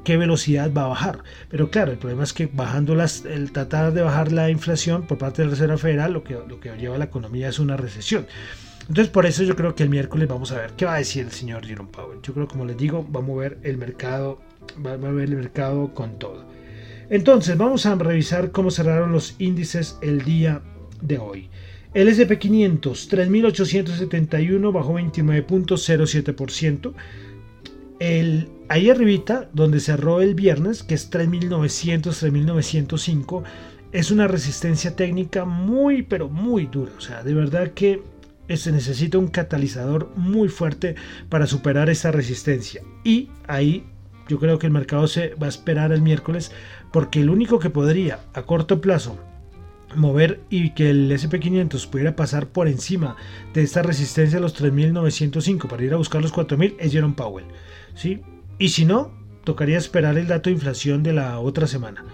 qué 0.08 0.16
velocidad 0.16 0.72
va 0.72 0.84
a 0.84 0.86
bajar. 0.86 1.22
Pero 1.50 1.70
claro, 1.70 1.92
el 1.92 1.98
problema 1.98 2.24
es 2.24 2.32
que 2.32 2.46
bajando 2.46 2.94
las, 2.94 3.26
el 3.26 3.52
tratar 3.52 3.92
de 3.92 4.00
bajar 4.00 4.32
la 4.32 4.48
inflación 4.48 5.06
por 5.06 5.18
parte 5.18 5.42
de 5.42 5.48
la 5.48 5.50
Reserva 5.50 5.76
Federal, 5.76 6.14
lo 6.14 6.24
que, 6.24 6.32
lo 6.32 6.58
que 6.60 6.74
lleva 6.78 6.94
a 6.94 6.98
la 6.98 7.04
economía 7.04 7.50
es 7.50 7.58
una 7.58 7.76
recesión. 7.76 8.26
Entonces 8.88 9.08
por 9.08 9.26
eso 9.26 9.42
yo 9.42 9.54
creo 9.54 9.74
que 9.74 9.82
el 9.82 9.90
miércoles 9.90 10.26
vamos 10.26 10.50
a 10.50 10.56
ver 10.56 10.72
qué 10.78 10.86
va 10.86 10.94
a 10.94 10.98
decir 10.98 11.26
el 11.26 11.32
señor 11.32 11.66
Jerome 11.66 11.90
Powell. 11.90 12.20
Yo 12.22 12.32
creo, 12.32 12.48
como 12.48 12.64
les 12.64 12.78
digo, 12.78 13.06
va 13.14 13.20
a 13.20 13.22
mover 13.22 13.58
el 13.64 13.76
mercado, 13.76 14.40
va 14.84 14.94
a 14.94 14.96
mover 14.96 15.28
el 15.28 15.36
mercado 15.36 15.92
con 15.92 16.18
todo. 16.18 16.46
Entonces, 17.10 17.58
vamos 17.58 17.84
a 17.84 17.94
revisar 17.94 18.50
cómo 18.50 18.70
cerraron 18.70 19.12
los 19.12 19.34
índices 19.38 19.98
el 20.00 20.24
día 20.24 20.62
de 21.02 21.18
hoy. 21.18 21.50
El 21.92 22.08
SP500 22.08 22.80
3.871 22.80 24.72
bajó 24.72 24.94
29.07%. 24.94 26.94
El, 27.98 28.48
ahí 28.68 28.90
arribita, 28.90 29.48
donde 29.52 29.80
cerró 29.80 30.20
el 30.20 30.34
viernes, 30.34 30.82
que 30.82 30.94
es 30.94 31.10
3.900, 31.10 32.02
3.905, 32.02 33.42
es 33.92 34.10
una 34.10 34.28
resistencia 34.28 34.94
técnica 34.94 35.44
muy, 35.44 36.02
pero 36.02 36.28
muy 36.28 36.66
dura. 36.66 36.92
O 36.96 37.00
sea, 37.00 37.22
de 37.22 37.34
verdad 37.34 37.72
que 37.72 38.02
se 38.56 38.72
necesita 38.72 39.18
un 39.18 39.28
catalizador 39.28 40.10
muy 40.16 40.48
fuerte 40.48 40.94
para 41.28 41.46
superar 41.46 41.90
esa 41.90 42.12
resistencia. 42.12 42.82
Y 43.04 43.30
ahí 43.46 43.84
yo 44.28 44.38
creo 44.38 44.58
que 44.58 44.66
el 44.66 44.72
mercado 44.72 45.06
se 45.06 45.34
va 45.34 45.46
a 45.46 45.50
esperar 45.50 45.92
el 45.92 46.02
miércoles 46.02 46.52
porque 46.92 47.20
el 47.20 47.30
único 47.30 47.58
que 47.58 47.70
podría 47.70 48.20
a 48.34 48.42
corto 48.42 48.80
plazo 48.80 49.18
mover 49.96 50.40
y 50.50 50.70
que 50.70 50.90
el 50.90 51.10
SP500 51.10 51.88
pudiera 51.88 52.14
pasar 52.14 52.48
por 52.48 52.68
encima 52.68 53.16
de 53.54 53.62
esta 53.62 53.82
resistencia 53.82 54.38
a 54.38 54.40
los 54.40 54.60
3.905 54.60 55.66
para 55.66 55.82
ir 55.82 55.94
a 55.94 55.96
buscar 55.96 56.20
los 56.20 56.32
4.000 56.32 56.76
es 56.78 56.92
Jerome 56.92 57.14
Powell. 57.14 57.46
¿Sí? 57.98 58.20
Y 58.58 58.70
si 58.70 58.84
no, 58.84 59.12
tocaría 59.44 59.76
esperar 59.76 60.16
el 60.16 60.28
dato 60.28 60.48
de 60.48 60.54
inflación 60.54 61.02
de 61.02 61.12
la 61.12 61.38
otra 61.40 61.66
semana. 61.66 62.04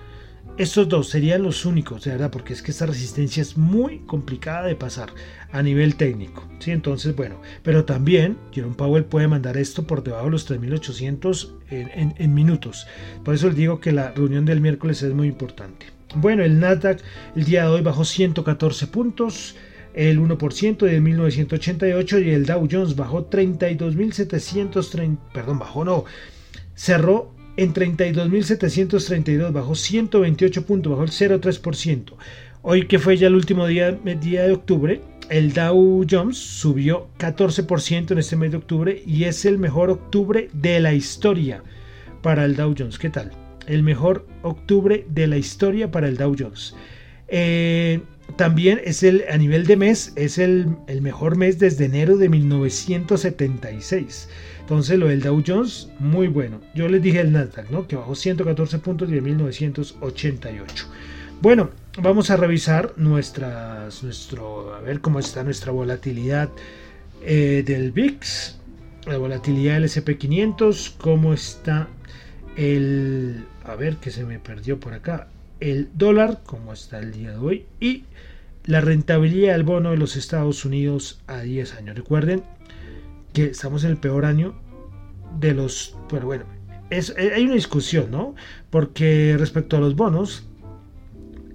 estos 0.57 0.89
dos 0.89 1.09
serían 1.09 1.43
los 1.43 1.67
únicos, 1.67 2.05
de 2.05 2.13
verdad, 2.13 2.31
porque 2.31 2.53
es 2.53 2.63
que 2.63 2.71
esta 2.71 2.87
resistencia 2.87 3.43
es 3.43 3.57
muy 3.57 3.99
complicada 4.07 4.69
de 4.69 4.77
pasar 4.77 5.11
a 5.51 5.63
nivel 5.63 5.97
técnico. 5.97 6.49
¿sí? 6.61 6.71
Entonces, 6.71 7.17
bueno, 7.17 7.41
pero 7.65 7.85
también 7.85 8.39
Jerome 8.53 8.77
Powell 8.77 9.05
puede 9.05 9.27
mandar 9.27 9.57
esto 9.57 9.85
por 9.85 10.05
debajo 10.05 10.27
de 10.27 10.31
los 10.31 10.45
3800 10.45 11.55
en, 11.71 12.15
en 12.17 12.35
minutos. 12.35 12.87
Por 13.25 13.35
eso 13.35 13.49
les 13.49 13.57
digo 13.57 13.81
que 13.81 13.91
la 13.91 14.13
reunión 14.13 14.45
del 14.45 14.61
miércoles 14.61 15.03
es 15.03 15.13
muy 15.13 15.27
importante. 15.27 15.87
Bueno, 16.15 16.45
el 16.45 16.61
Nasdaq 16.61 17.01
el 17.35 17.45
día 17.45 17.63
de 17.63 17.71
hoy 17.71 17.83
bajó 17.83 18.05
114 18.05 18.87
puntos 18.87 19.57
el 19.95 20.21
1% 20.21 20.79
de 20.79 21.01
1988 21.01 22.19
y 22.19 22.31
el 22.31 22.47
Dow 22.47 22.69
Jones 22.71 22.97
bajó 22.97 23.31
32.730, 23.31 25.19
perdón, 25.33 25.59
bajó 25.61 25.85
no, 25.85 26.05
cerró 26.75 27.33
en 27.57 27.73
32.732, 27.73 29.53
bajó 29.53 29.75
128 29.75 30.67
puntos, 30.67 30.91
bajó 30.91 31.05
el 31.05 31.11
0,3%. 31.11 32.15
Hoy 32.63 32.87
que 32.87 32.99
fue 32.99 33.17
ya 33.17 33.29
el 33.29 33.35
último 33.35 33.67
día, 33.67 33.93
día 33.93 34.43
de 34.45 34.53
octubre, 34.53 35.01
el 35.31 35.53
Dow 35.53 36.05
Jones 36.11 36.39
subió 36.39 37.09
14% 37.19 38.11
en 38.11 38.19
este 38.19 38.37
mes 38.37 38.51
de 38.51 38.57
octubre 38.57 39.03
y 39.07 39.25
es 39.25 39.45
el 39.45 39.59
mejor 39.59 39.91
octubre 39.91 40.51
de 40.53 40.81
la 40.81 40.93
historia 40.93 41.63
para 42.23 42.45
el 42.45 42.57
Dow 42.57 42.75
Jones. 42.77 42.99
¿Qué 42.99 43.11
tal? 43.11 43.31
El 43.67 43.83
mejor 43.83 44.27
octubre 44.43 45.07
de 45.09 45.27
la 45.27 45.37
historia 45.37 45.91
para 45.91 46.09
el 46.09 46.17
Dow 46.17 46.35
Jones. 46.39 46.75
Eh, 47.29 48.01
también 48.37 48.81
es 48.85 49.03
el, 49.03 49.25
a 49.31 49.37
nivel 49.37 49.67
de 49.67 49.77
mes, 49.77 50.13
es 50.17 50.39
el, 50.39 50.77
mejor 51.01 51.37
mes 51.37 51.59
desde 51.59 51.85
enero 51.85 52.17
de 52.17 52.29
1976. 52.29 54.29
Entonces 54.61 54.99
lo 54.99 55.09
del 55.09 55.21
Dow 55.21 55.43
Jones, 55.47 55.89
muy 55.99 56.29
bueno. 56.29 56.61
Yo 56.75 56.89
les 56.89 57.03
dije 57.03 57.21
el 57.21 57.33
Nasdaq, 57.33 57.71
¿no? 57.71 57.87
Que 57.87 57.97
bajó 57.97 58.15
114 58.15 58.79
puntos 58.79 59.11
de 59.11 59.21
1988. 59.21 60.87
Bueno, 61.41 61.71
vamos 62.03 62.31
a 62.31 62.37
revisar 62.37 62.95
nuestras, 62.97 64.03
nuestro, 64.03 64.75
a 64.75 64.81
ver 64.81 65.01
cómo 65.01 65.19
está 65.19 65.45
nuestra 65.45 65.73
volatilidad 65.73 66.49
eh, 67.23 67.63
del 67.65 67.93
VIX, 67.93 68.57
la 69.07 69.19
volatilidad 69.19 69.75
del 69.75 69.85
SP500, 69.85 70.95
cómo 70.99 71.35
está 71.35 71.89
el, 72.57 73.45
a 73.65 73.75
ver 73.75 73.97
que 73.97 74.11
se 74.11 74.25
me 74.25 74.39
perdió 74.39 74.81
por 74.81 74.95
acá, 74.95 75.29
el 75.65 75.89
dólar, 75.95 76.43
como 76.45 76.75
está 76.75 76.99
el 76.99 77.13
día 77.13 77.31
de 77.31 77.39
hoy, 77.39 77.67
y 77.81 78.05
la 78.67 78.83
rentabilidad 78.83 79.53
del 79.53 79.63
bono 79.63 79.93
de 79.93 79.97
los 79.97 80.15
Estados 80.15 80.65
Unidos 80.67 81.23
a 81.27 81.41
10 81.41 81.75
años. 81.75 81.97
Recuerden 81.97 82.43
que 83.33 83.47
estamos 83.47 83.83
en 83.85 83.91
el 83.91 83.97
peor 83.97 84.27
año 84.27 84.55
de 85.41 85.55
los... 85.55 85.97
Pero 86.11 86.27
bueno, 86.27 86.45
es, 86.91 87.15
eh, 87.17 87.33
hay 87.35 87.45
una 87.45 87.55
discusión, 87.55 88.11
¿no? 88.11 88.35
Porque 88.69 89.37
respecto 89.39 89.79
a 89.79 89.81
los 89.81 89.97
bonos, 89.97 90.47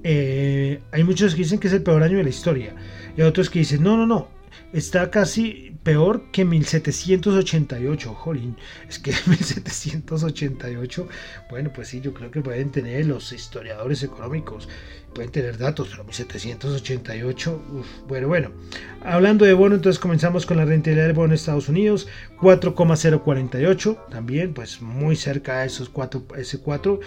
eh, 0.04 0.82
hay 0.92 1.04
muchos 1.04 1.36
que 1.36 1.44
dicen 1.44 1.60
que 1.60 1.68
es 1.68 1.74
el 1.74 1.84
peor 1.84 2.02
año 2.02 2.18
de 2.18 2.24
la 2.24 2.30
historia. 2.30 2.74
Y 3.16 3.22
otros 3.22 3.50
que 3.52 3.60
dicen, 3.60 3.84
no, 3.84 3.96
no, 3.96 4.08
no, 4.08 4.28
está 4.74 5.10
casi 5.12 5.76
peor 5.84 6.32
que 6.32 6.46
1788, 6.46 8.14
jolín, 8.14 8.56
es 8.88 9.00
que 9.00 9.12
1788, 9.28 11.08
bueno, 11.50 11.72
pues 11.74 11.90
sí, 11.90 12.02
yo 12.02 12.14
creo 12.14 12.32
que 12.32 12.42
pueden 12.42 12.72
tener 12.72 13.06
los 13.06 13.32
historiadores 13.32 14.04
económicos, 14.04 14.68
pueden 15.14 15.32
tener 15.32 15.58
datos, 15.58 15.90
pero 15.90 16.04
1788, 16.04 17.62
bueno, 18.08 18.28
bueno. 18.28 18.52
Hablando 19.02 19.46
de 19.46 19.54
bono, 19.54 19.76
entonces 19.76 20.00
comenzamos 20.00 20.46
con 20.46 20.58
la 20.58 20.66
rentabilidad 20.66 21.08
del 21.08 21.16
bono 21.16 21.30
de 21.30 21.36
Estados 21.36 21.70
Unidos, 21.70 22.08
4,048, 22.42 24.06
también 24.10 24.54
pues 24.54 24.82
muy 24.82 25.16
cerca 25.16 25.62
de 25.62 25.68
esos 25.68 25.90
4, 25.90 26.26
ese 26.38 26.60
4. 26.60 27.00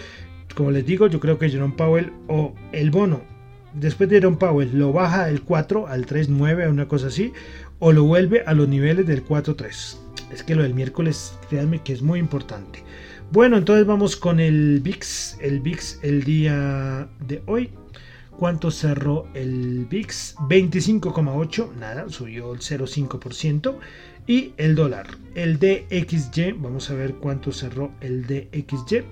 Como 0.55 0.71
les 0.71 0.85
digo, 0.85 1.07
yo 1.07 1.19
creo 1.19 1.39
que 1.39 1.49
Jerome 1.49 1.73
Powell 1.75 2.13
o 2.27 2.53
el 2.71 2.91
bono 2.91 3.32
después 3.73 4.09
de 4.09 4.17
Jerome 4.17 4.37
Powell 4.37 4.77
lo 4.77 4.93
baja 4.93 5.25
del 5.27 5.41
4 5.41 5.87
al 5.87 6.05
3,9 6.05 6.65
a 6.65 6.69
una 6.69 6.87
cosa 6.87 7.07
así, 7.07 7.33
o 7.79 7.91
lo 7.91 8.03
vuelve 8.03 8.43
a 8.45 8.53
los 8.53 8.67
niveles 8.67 9.05
del 9.07 9.25
4-3. 9.25 9.97
Es 10.31 10.43
que 10.43 10.55
lo 10.55 10.63
del 10.63 10.73
miércoles, 10.73 11.37
créanme 11.49 11.81
que 11.81 11.93
es 11.93 12.01
muy 12.01 12.19
importante. 12.19 12.83
Bueno, 13.31 13.57
entonces 13.57 13.85
vamos 13.85 14.15
con 14.15 14.39
el 14.39 14.79
VIX. 14.81 15.37
El 15.41 15.59
VIX 15.59 15.99
el 16.03 16.23
día 16.23 17.07
de 17.25 17.41
hoy. 17.45 17.71
¿Cuánto 18.37 18.71
cerró 18.71 19.27
el 19.33 19.85
VIX? 19.89 20.35
25,8, 20.37 21.75
nada, 21.75 22.09
subió 22.09 22.53
el 22.53 22.59
0,5%. 22.59 23.75
Y 24.25 24.53
el 24.57 24.75
dólar, 24.75 25.07
el 25.35 25.59
DXY, 25.59 26.53
vamos 26.53 26.89
a 26.89 26.95
ver 26.95 27.15
cuánto 27.15 27.51
cerró 27.51 27.91
el 28.01 28.25
DXY 28.25 29.03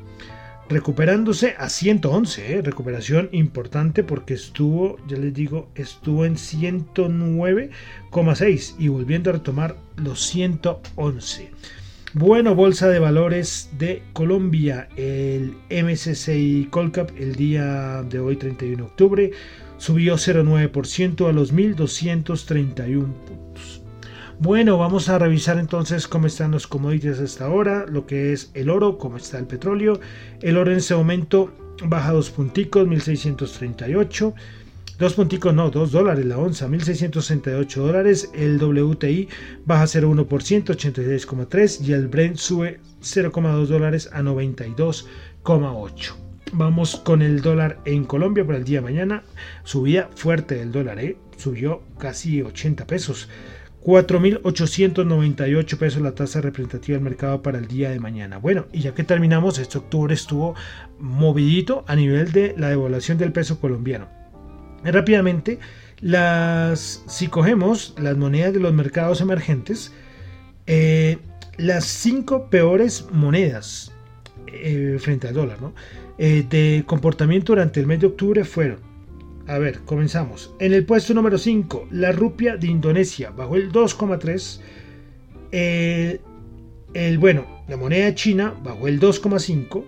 recuperándose 0.72 1.56
a 1.58 1.70
111, 1.70 2.54
¿eh? 2.54 2.62
recuperación 2.62 3.30
importante 3.34 4.04
porque 4.04 4.34
estuvo, 4.34 4.98
ya 5.08 5.18
les 5.18 5.34
digo, 5.34 5.70
estuvo 5.76 6.26
en 6.26 6.36
109,6 6.36 8.76
y 8.80 8.88
volviendo 8.88 9.30
a 9.30 9.34
retomar 9.34 9.76
los 9.98 10.22
111. 10.22 11.52
Bueno, 12.14 12.56
Bolsa 12.56 12.88
de 12.90 13.00
Valores 13.00 13.70
de 13.78 14.04
Colombia, 14.14 14.88
el 14.96 15.56
MSCI 15.70 16.70
Colcap 16.70 17.12
el 17.18 17.36
día 17.36 18.04
de 18.04 18.20
hoy 18.20 18.38
31 18.38 18.78
de 18.78 18.84
octubre 18.84 19.32
subió 19.78 20.16
0,9% 20.16 21.28
a 21.28 21.32
los 21.32 21.54
1.231 21.54 23.14
puntos. 23.14 23.51
Bueno, 24.44 24.80
vamos 24.80 25.08
a 25.08 25.20
revisar 25.20 25.60
entonces 25.60 26.08
cómo 26.08 26.26
están 26.26 26.50
los 26.50 26.66
commodities 26.66 27.20
hasta 27.20 27.46
ahora, 27.46 27.86
lo 27.88 28.08
que 28.08 28.34
es 28.34 28.50
el 28.56 28.72
oro, 28.72 28.98
cómo 28.98 29.18
está 29.18 29.38
el 29.38 29.46
petróleo. 29.46 30.00
El 30.42 30.58
oro 30.58 30.72
en 30.72 30.78
ese 30.78 30.96
momento 30.96 31.54
baja 31.86 32.12
dos 32.12 32.32
punticos, 32.32 32.88
1638. 32.88 34.34
Dos 34.98 35.14
punticos, 35.14 35.54
no, 35.54 35.70
dos 35.70 35.92
dólares 35.92 36.26
la 36.26 36.40
onza, 36.40 36.68
1668 36.68 37.86
dólares. 37.86 38.32
El 38.34 38.58
WTI 38.58 39.30
baja 39.68 39.84
0,1%, 39.84 40.76
86,3 40.76 41.82
y 41.88 41.94
el 41.94 42.08
Brent 42.08 42.38
sube 42.38 42.80
0,2 43.04 43.68
dólares 43.68 44.10
a 44.12 44.24
92,8. 44.24 46.16
Vamos 46.54 46.96
con 46.96 47.22
el 47.22 47.42
dólar 47.42 47.80
en 47.86 48.06
Colombia 48.06 48.44
para 48.44 48.58
el 48.58 48.64
día 48.64 48.80
de 48.80 48.86
mañana. 48.86 49.24
Subía 49.66 50.10
fuerte 50.16 50.60
el 50.60 50.72
dólar, 50.72 51.00
¿eh? 51.00 51.16
subió 51.38 51.84
casi 52.00 52.42
80 52.42 52.88
pesos. 52.88 53.30
4.898 53.84 55.78
pesos 55.78 56.02
la 56.02 56.14
tasa 56.14 56.42
representativa 56.42 56.96
del 56.96 57.04
mercado 57.04 57.42
para 57.42 57.58
el 57.58 57.68
día 57.68 57.90
de 57.90 58.00
mañana. 58.00 58.38
Bueno, 58.38 58.68
y 58.72 58.82
ya 58.82 58.94
que 58.94 59.04
terminamos, 59.04 59.58
este 59.58 59.80
octubre 59.80 60.14
estuvo 60.14 60.56
movidito 61.00 61.84
a 61.88 61.96
nivel 61.96 62.32
de 62.32 62.54
la 62.58 62.70
devaluación 62.70 63.18
del 63.18 63.32
peso 63.32 63.60
colombiano. 63.60 64.08
Rápidamente, 64.84 65.60
las, 66.00 67.04
si 67.08 67.28
cogemos 67.28 67.96
las 67.98 68.18
monedas 68.18 68.54
de 68.54 68.60
los 68.60 68.74
mercados 68.74 69.22
emergentes, 69.22 69.92
eh, 70.68 71.18
las 71.58 71.86
cinco 71.86 72.50
peores 72.50 73.08
monedas 73.12 73.92
eh, 74.48 74.98
frente 75.00 75.28
al 75.28 75.34
dólar 75.34 75.58
eh, 76.18 76.46
de 76.50 76.84
comportamiento 76.86 77.54
durante 77.54 77.80
el 77.80 77.88
mes 77.88 78.00
de 78.00 78.08
octubre 78.08 78.44
fueron 78.44 78.91
a 79.48 79.58
ver, 79.58 79.80
comenzamos. 79.82 80.54
En 80.60 80.74
el 80.74 80.86
puesto 80.86 81.14
número 81.14 81.38
5, 81.38 81.88
la 81.92 82.12
rupia 82.12 82.58
de 82.58 82.68
Indonesia 82.68 83.32
bajó 83.32 83.56
el 83.56 83.72
2,3. 83.72 86.20
el, 86.94 87.18
bueno, 87.18 87.64
la 87.68 87.78
moneda 87.78 88.14
china 88.16 88.56
bajó 88.64 88.88
el 88.88 89.00
2,5. 89.00 89.86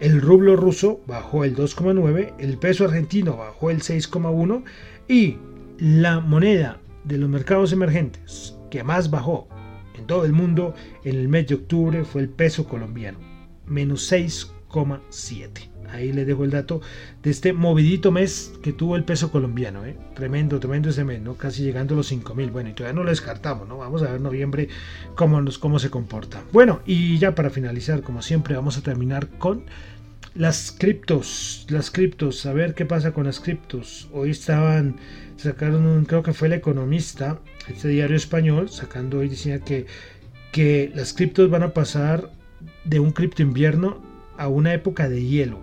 El 0.00 0.20
rublo 0.20 0.56
ruso 0.56 1.00
bajó 1.06 1.44
el 1.44 1.56
2,9. 1.56 2.34
El 2.38 2.58
peso 2.58 2.84
argentino 2.84 3.36
bajó 3.36 3.70
el 3.70 3.80
6,1. 3.80 4.64
Y 5.08 5.36
la 5.78 6.20
moneda 6.20 6.80
de 7.04 7.18
los 7.18 7.28
mercados 7.28 7.72
emergentes 7.72 8.56
que 8.70 8.82
más 8.82 9.10
bajó 9.10 9.48
en 9.96 10.06
todo 10.06 10.24
el 10.24 10.32
mundo 10.32 10.74
en 11.04 11.16
el 11.16 11.28
mes 11.28 11.46
de 11.46 11.54
octubre 11.54 12.04
fue 12.04 12.22
el 12.22 12.28
peso 12.28 12.66
colombiano, 12.66 13.18
menos 13.66 14.12
6,7. 14.12 15.75
Ahí 15.90 16.12
les 16.12 16.26
dejo 16.26 16.44
el 16.44 16.50
dato 16.50 16.80
de 17.22 17.30
este 17.30 17.52
movidito 17.52 18.12
mes 18.12 18.52
que 18.62 18.72
tuvo 18.72 18.96
el 18.96 19.04
peso 19.04 19.30
colombiano. 19.30 19.84
¿eh? 19.84 19.96
Tremendo, 20.14 20.60
tremendo 20.60 20.90
ese 20.90 21.04
mes. 21.04 21.20
Casi 21.38 21.62
llegando 21.62 21.94
a 21.94 21.98
los 21.98 22.06
5 22.08 22.34
mil. 22.34 22.50
Bueno, 22.50 22.70
y 22.70 22.72
todavía 22.72 22.94
no 22.94 23.04
lo 23.04 23.10
descartamos, 23.10 23.68
¿no? 23.68 23.78
Vamos 23.78 24.02
a 24.02 24.12
ver 24.12 24.20
noviembre 24.20 24.68
cómo, 25.14 25.40
nos, 25.40 25.58
cómo 25.58 25.78
se 25.78 25.90
comporta. 25.90 26.42
Bueno, 26.52 26.80
y 26.86 27.18
ya 27.18 27.34
para 27.34 27.50
finalizar, 27.50 28.02
como 28.02 28.22
siempre, 28.22 28.54
vamos 28.54 28.76
a 28.78 28.82
terminar 28.82 29.28
con 29.38 29.64
las 30.34 30.72
criptos. 30.72 31.66
Las 31.68 31.90
criptos, 31.90 32.44
a 32.46 32.52
ver 32.52 32.74
qué 32.74 32.84
pasa 32.84 33.12
con 33.12 33.24
las 33.24 33.40
criptos. 33.40 34.08
Hoy 34.12 34.30
estaban, 34.30 34.96
sacaron 35.36 35.86
un, 35.86 36.04
creo 36.04 36.22
que 36.22 36.32
fue 36.32 36.48
el 36.48 36.54
economista, 36.54 37.38
este 37.68 37.88
diario 37.88 38.16
español, 38.16 38.68
sacando 38.68 39.18
hoy, 39.18 39.28
decía 39.28 39.60
que, 39.60 39.86
que 40.52 40.92
las 40.94 41.12
criptos 41.12 41.50
van 41.50 41.62
a 41.62 41.74
pasar 41.74 42.30
de 42.84 43.00
un 43.00 43.12
cripto 43.12 43.42
invierno 43.42 44.02
a 44.36 44.48
una 44.48 44.74
época 44.74 45.08
de 45.08 45.24
hielo 45.24 45.58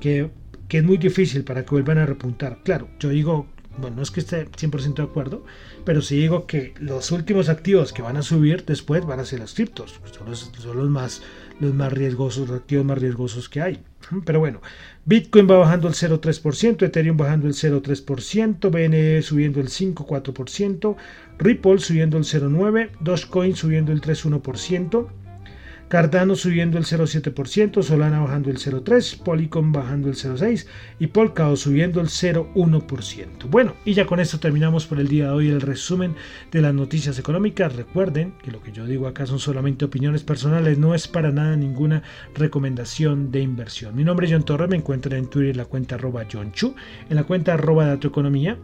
que, 0.00 0.30
es 0.68 0.84
muy 0.84 0.96
difícil 0.96 1.44
para 1.44 1.64
que 1.64 1.70
vuelvan 1.70 1.98
a 1.98 2.06
repuntar. 2.06 2.58
Claro, 2.64 2.88
yo 2.98 3.10
digo, 3.10 3.46
bueno, 3.78 3.96
no 3.96 4.02
es 4.02 4.10
que 4.10 4.20
esté 4.20 4.46
100% 4.46 4.94
de 4.94 5.02
acuerdo, 5.02 5.44
pero 5.84 6.02
sí 6.02 6.16
digo 6.16 6.46
que 6.46 6.74
los 6.80 7.12
últimos 7.12 7.48
activos 7.48 7.92
que 7.92 8.02
van 8.02 8.16
a 8.16 8.22
subir 8.22 8.64
después 8.64 9.04
van 9.04 9.20
a 9.20 9.24
ser 9.24 9.40
los 9.40 9.54
criptos, 9.54 10.00
son 10.12 10.76
los, 10.76 10.90
más, 10.90 11.22
los 11.60 11.74
más 11.74 11.92
riesgosos, 11.92 12.48
los 12.48 12.60
activos 12.60 12.84
más 12.84 12.98
riesgosos 12.98 13.48
que 13.48 13.60
hay. 13.60 13.82
Pero 14.24 14.40
bueno, 14.40 14.60
Bitcoin 15.04 15.48
va 15.48 15.58
bajando 15.58 15.88
el 15.88 15.94
0,3%, 15.94 16.82
Ethereum 16.82 17.16
bajando 17.16 17.46
el 17.46 17.54
0,3%, 17.54 18.70
BNE 18.70 19.22
subiendo 19.22 19.60
el 19.60 19.68
5,4%, 19.68 20.96
Ripple 21.38 21.78
subiendo 21.78 22.16
el 22.16 22.24
0,9%, 22.24 22.90
Dogecoin 23.00 23.56
subiendo 23.56 23.92
el 23.92 24.00
3,1%, 24.00 25.08
Cardano 25.90 26.36
subiendo 26.36 26.78
el 26.78 26.84
0,7%, 26.84 27.82
Solana 27.82 28.20
bajando 28.20 28.48
el 28.48 28.58
0,3%, 28.58 29.24
Polycom 29.24 29.72
bajando 29.72 30.08
el 30.08 30.14
0,6% 30.14 30.64
y 31.00 31.08
Polkadot 31.08 31.56
subiendo 31.56 32.00
el 32.00 32.06
0,1%. 32.06 33.50
Bueno, 33.50 33.74
y 33.84 33.94
ya 33.94 34.06
con 34.06 34.20
esto 34.20 34.38
terminamos 34.38 34.86
por 34.86 35.00
el 35.00 35.08
día 35.08 35.24
de 35.24 35.30
hoy 35.32 35.48
el 35.48 35.60
resumen 35.60 36.14
de 36.52 36.60
las 36.60 36.72
noticias 36.72 37.18
económicas. 37.18 37.74
Recuerden 37.74 38.34
que 38.40 38.52
lo 38.52 38.62
que 38.62 38.70
yo 38.70 38.86
digo 38.86 39.08
acá 39.08 39.26
son 39.26 39.40
solamente 39.40 39.84
opiniones 39.84 40.22
personales, 40.22 40.78
no 40.78 40.94
es 40.94 41.08
para 41.08 41.32
nada 41.32 41.56
ninguna 41.56 42.04
recomendación 42.36 43.32
de 43.32 43.40
inversión. 43.40 43.96
Mi 43.96 44.04
nombre 44.04 44.28
es 44.28 44.32
John 44.32 44.44
Torres, 44.44 44.70
me 44.70 44.76
encuentran 44.76 45.18
en 45.18 45.26
Twitter 45.26 45.50
en 45.50 45.56
la 45.56 45.64
cuenta 45.64 45.96
arroba 45.96 46.24
John 46.32 46.52
Chu, 46.52 46.72
en 47.08 47.16
la 47.16 47.24
cuenta 47.24 47.54
arroba 47.54 47.86
Datoeconomía, 47.86 48.56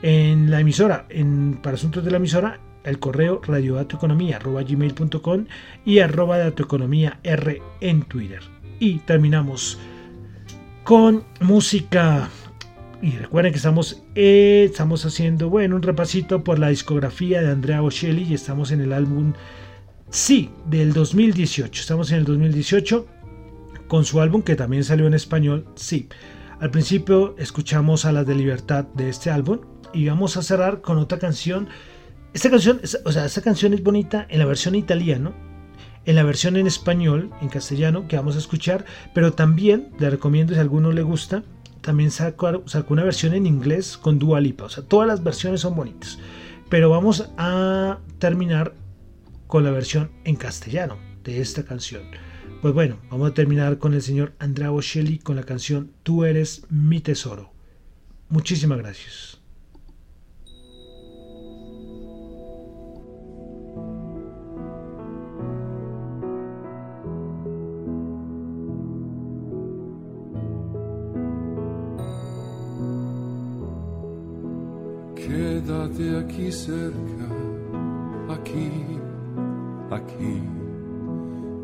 en 0.00 0.48
la 0.48 0.60
emisora, 0.60 1.06
en, 1.08 1.58
para 1.60 1.74
asuntos 1.74 2.04
de 2.04 2.12
la 2.12 2.18
emisora, 2.18 2.60
el 2.84 2.98
correo 2.98 3.40
radiodatoeconomía.com 3.44 5.46
y 5.84 6.00
arroba 6.00 6.38
datoeconomía 6.38 7.18
R 7.22 7.62
en 7.80 8.02
Twitter. 8.02 8.40
Y 8.78 8.98
terminamos 9.00 9.78
con 10.84 11.24
música. 11.40 12.28
Y 13.00 13.12
recuerden 13.12 13.52
que 13.52 13.56
estamos, 13.56 14.02
eh, 14.14 14.68
estamos 14.70 15.04
haciendo 15.04 15.48
bueno, 15.48 15.76
un 15.76 15.82
repasito 15.82 16.44
por 16.44 16.58
la 16.58 16.68
discografía 16.68 17.42
de 17.42 17.50
Andrea 17.50 17.80
Bocelli 17.80 18.22
y 18.22 18.34
estamos 18.34 18.70
en 18.70 18.80
el 18.80 18.92
álbum 18.92 19.32
Sí, 20.12 20.50
del 20.66 20.92
2018. 20.92 21.80
Estamos 21.80 22.12
en 22.12 22.18
el 22.18 22.24
2018 22.24 23.06
con 23.88 24.04
su 24.04 24.20
álbum 24.20 24.42
que 24.42 24.56
también 24.56 24.84
salió 24.84 25.06
en 25.06 25.14
español, 25.14 25.66
Sí. 25.74 26.08
Al 26.60 26.70
principio 26.70 27.34
escuchamos 27.38 28.04
a 28.04 28.12
las 28.12 28.26
de 28.26 28.34
Libertad 28.34 28.84
de 28.94 29.08
este 29.08 29.30
álbum 29.30 29.60
y 29.92 30.06
vamos 30.06 30.36
a 30.36 30.42
cerrar 30.42 30.80
con 30.80 30.98
otra 30.98 31.18
canción 31.18 31.68
esta 32.34 32.50
canción, 32.50 32.80
o 33.04 33.12
sea, 33.12 33.26
esta 33.26 33.42
canción 33.42 33.74
es 33.74 33.82
bonita 33.82 34.26
en 34.28 34.38
la 34.38 34.46
versión 34.46 34.74
italiana, 34.74 35.32
en 36.04 36.16
la 36.16 36.22
versión 36.22 36.56
en 36.56 36.66
español, 36.66 37.30
en 37.40 37.48
castellano, 37.48 38.08
que 38.08 38.16
vamos 38.16 38.36
a 38.36 38.38
escuchar, 38.38 38.84
pero 39.14 39.32
también, 39.32 39.90
le 39.98 40.10
recomiendo 40.10 40.52
si 40.52 40.58
a 40.58 40.62
alguno 40.62 40.92
le 40.92 41.02
gusta, 41.02 41.42
también 41.82 42.10
sacó, 42.10 42.62
una 42.88 43.04
versión 43.04 43.34
en 43.34 43.46
inglés 43.46 43.98
con 43.98 44.18
Dua 44.18 44.40
Lipa. 44.40 44.64
O 44.64 44.68
sea, 44.68 44.84
todas 44.84 45.06
las 45.06 45.22
versiones 45.22 45.60
son 45.60 45.74
bonitas. 45.74 46.18
Pero 46.70 46.88
vamos 46.88 47.28
a 47.36 47.98
terminar 48.18 48.74
con 49.46 49.64
la 49.64 49.70
versión 49.70 50.10
en 50.24 50.36
castellano 50.36 50.96
de 51.24 51.40
esta 51.40 51.64
canción. 51.64 52.02
Pues 52.62 52.72
bueno, 52.72 52.96
vamos 53.10 53.30
a 53.30 53.34
terminar 53.34 53.78
con 53.78 53.92
el 53.92 54.00
señor 54.00 54.32
Andrea 54.38 54.70
Bocelli 54.70 55.18
con 55.18 55.36
la 55.36 55.42
canción 55.42 55.92
Tú 56.02 56.24
eres 56.24 56.64
mi 56.70 57.00
tesoro. 57.00 57.52
Muchísimas 58.28 58.78
gracias. 58.78 59.31
Quédate 75.32 76.18
aquí 76.18 76.52
cerca, 76.52 77.26
aquí, 78.28 78.70
aquí. 79.90 80.42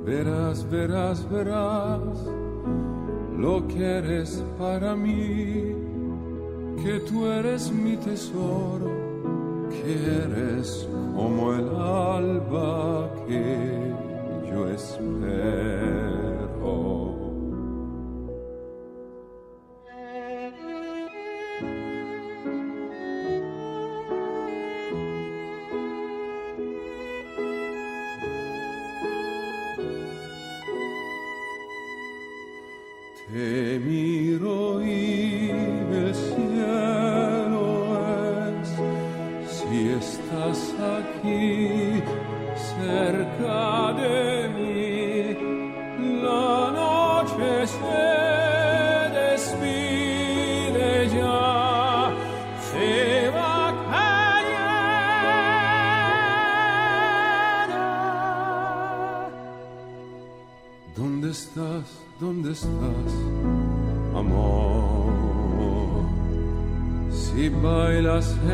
Verás, 0.07 0.67
verás, 0.71 1.29
verás 1.29 2.01
lo 3.37 3.69
que 3.69 3.85
eres 3.85 4.43
para 4.59 4.97
mí, 4.97 5.75
que 6.83 7.01
tú 7.01 7.27
eres 7.27 7.71
mi 7.71 7.99
tesoro, 7.99 8.91
que 9.69 9.93
eres 10.25 10.89
como 11.15 11.53
el 11.53 11.69
alba 11.69 13.11
que 13.27 13.93
yo 14.51 14.67
espero. 14.71 16.28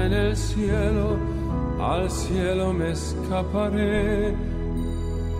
En 0.04 0.12
el 0.12 0.36
cielo, 0.36 1.16
al 1.80 2.10
cielo 2.10 2.72
me 2.72 2.90
escaparé, 2.90 4.34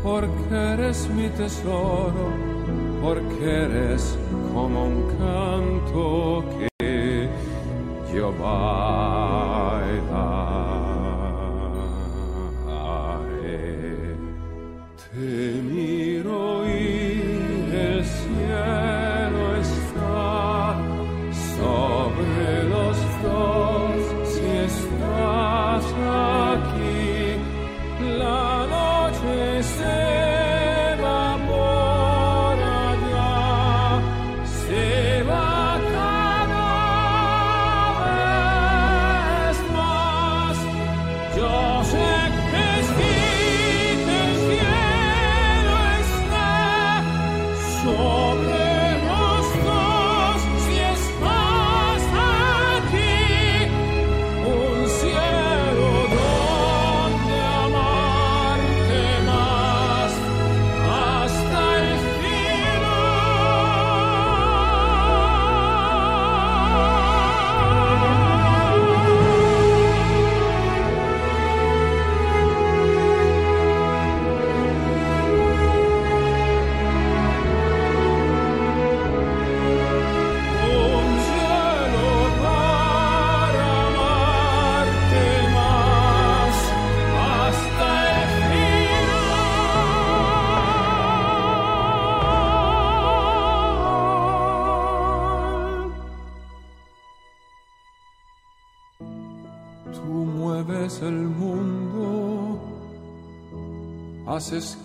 porque 0.02 0.54
eres 0.54 1.08
mi 1.10 1.28
tesoro, 1.28 2.32
porque 3.02 3.44
eres 3.44 4.16
como 4.52 4.86
un 4.86 5.02
canto 5.18 6.44
que 6.58 7.28
yo 8.14 8.28
haces 8.28 8.73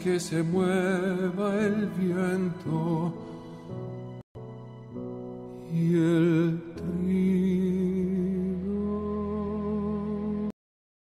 que 0.03 0.19
se 0.19 0.41
mueva 0.43 1.55
el 1.59 1.87
viento 1.97 2.88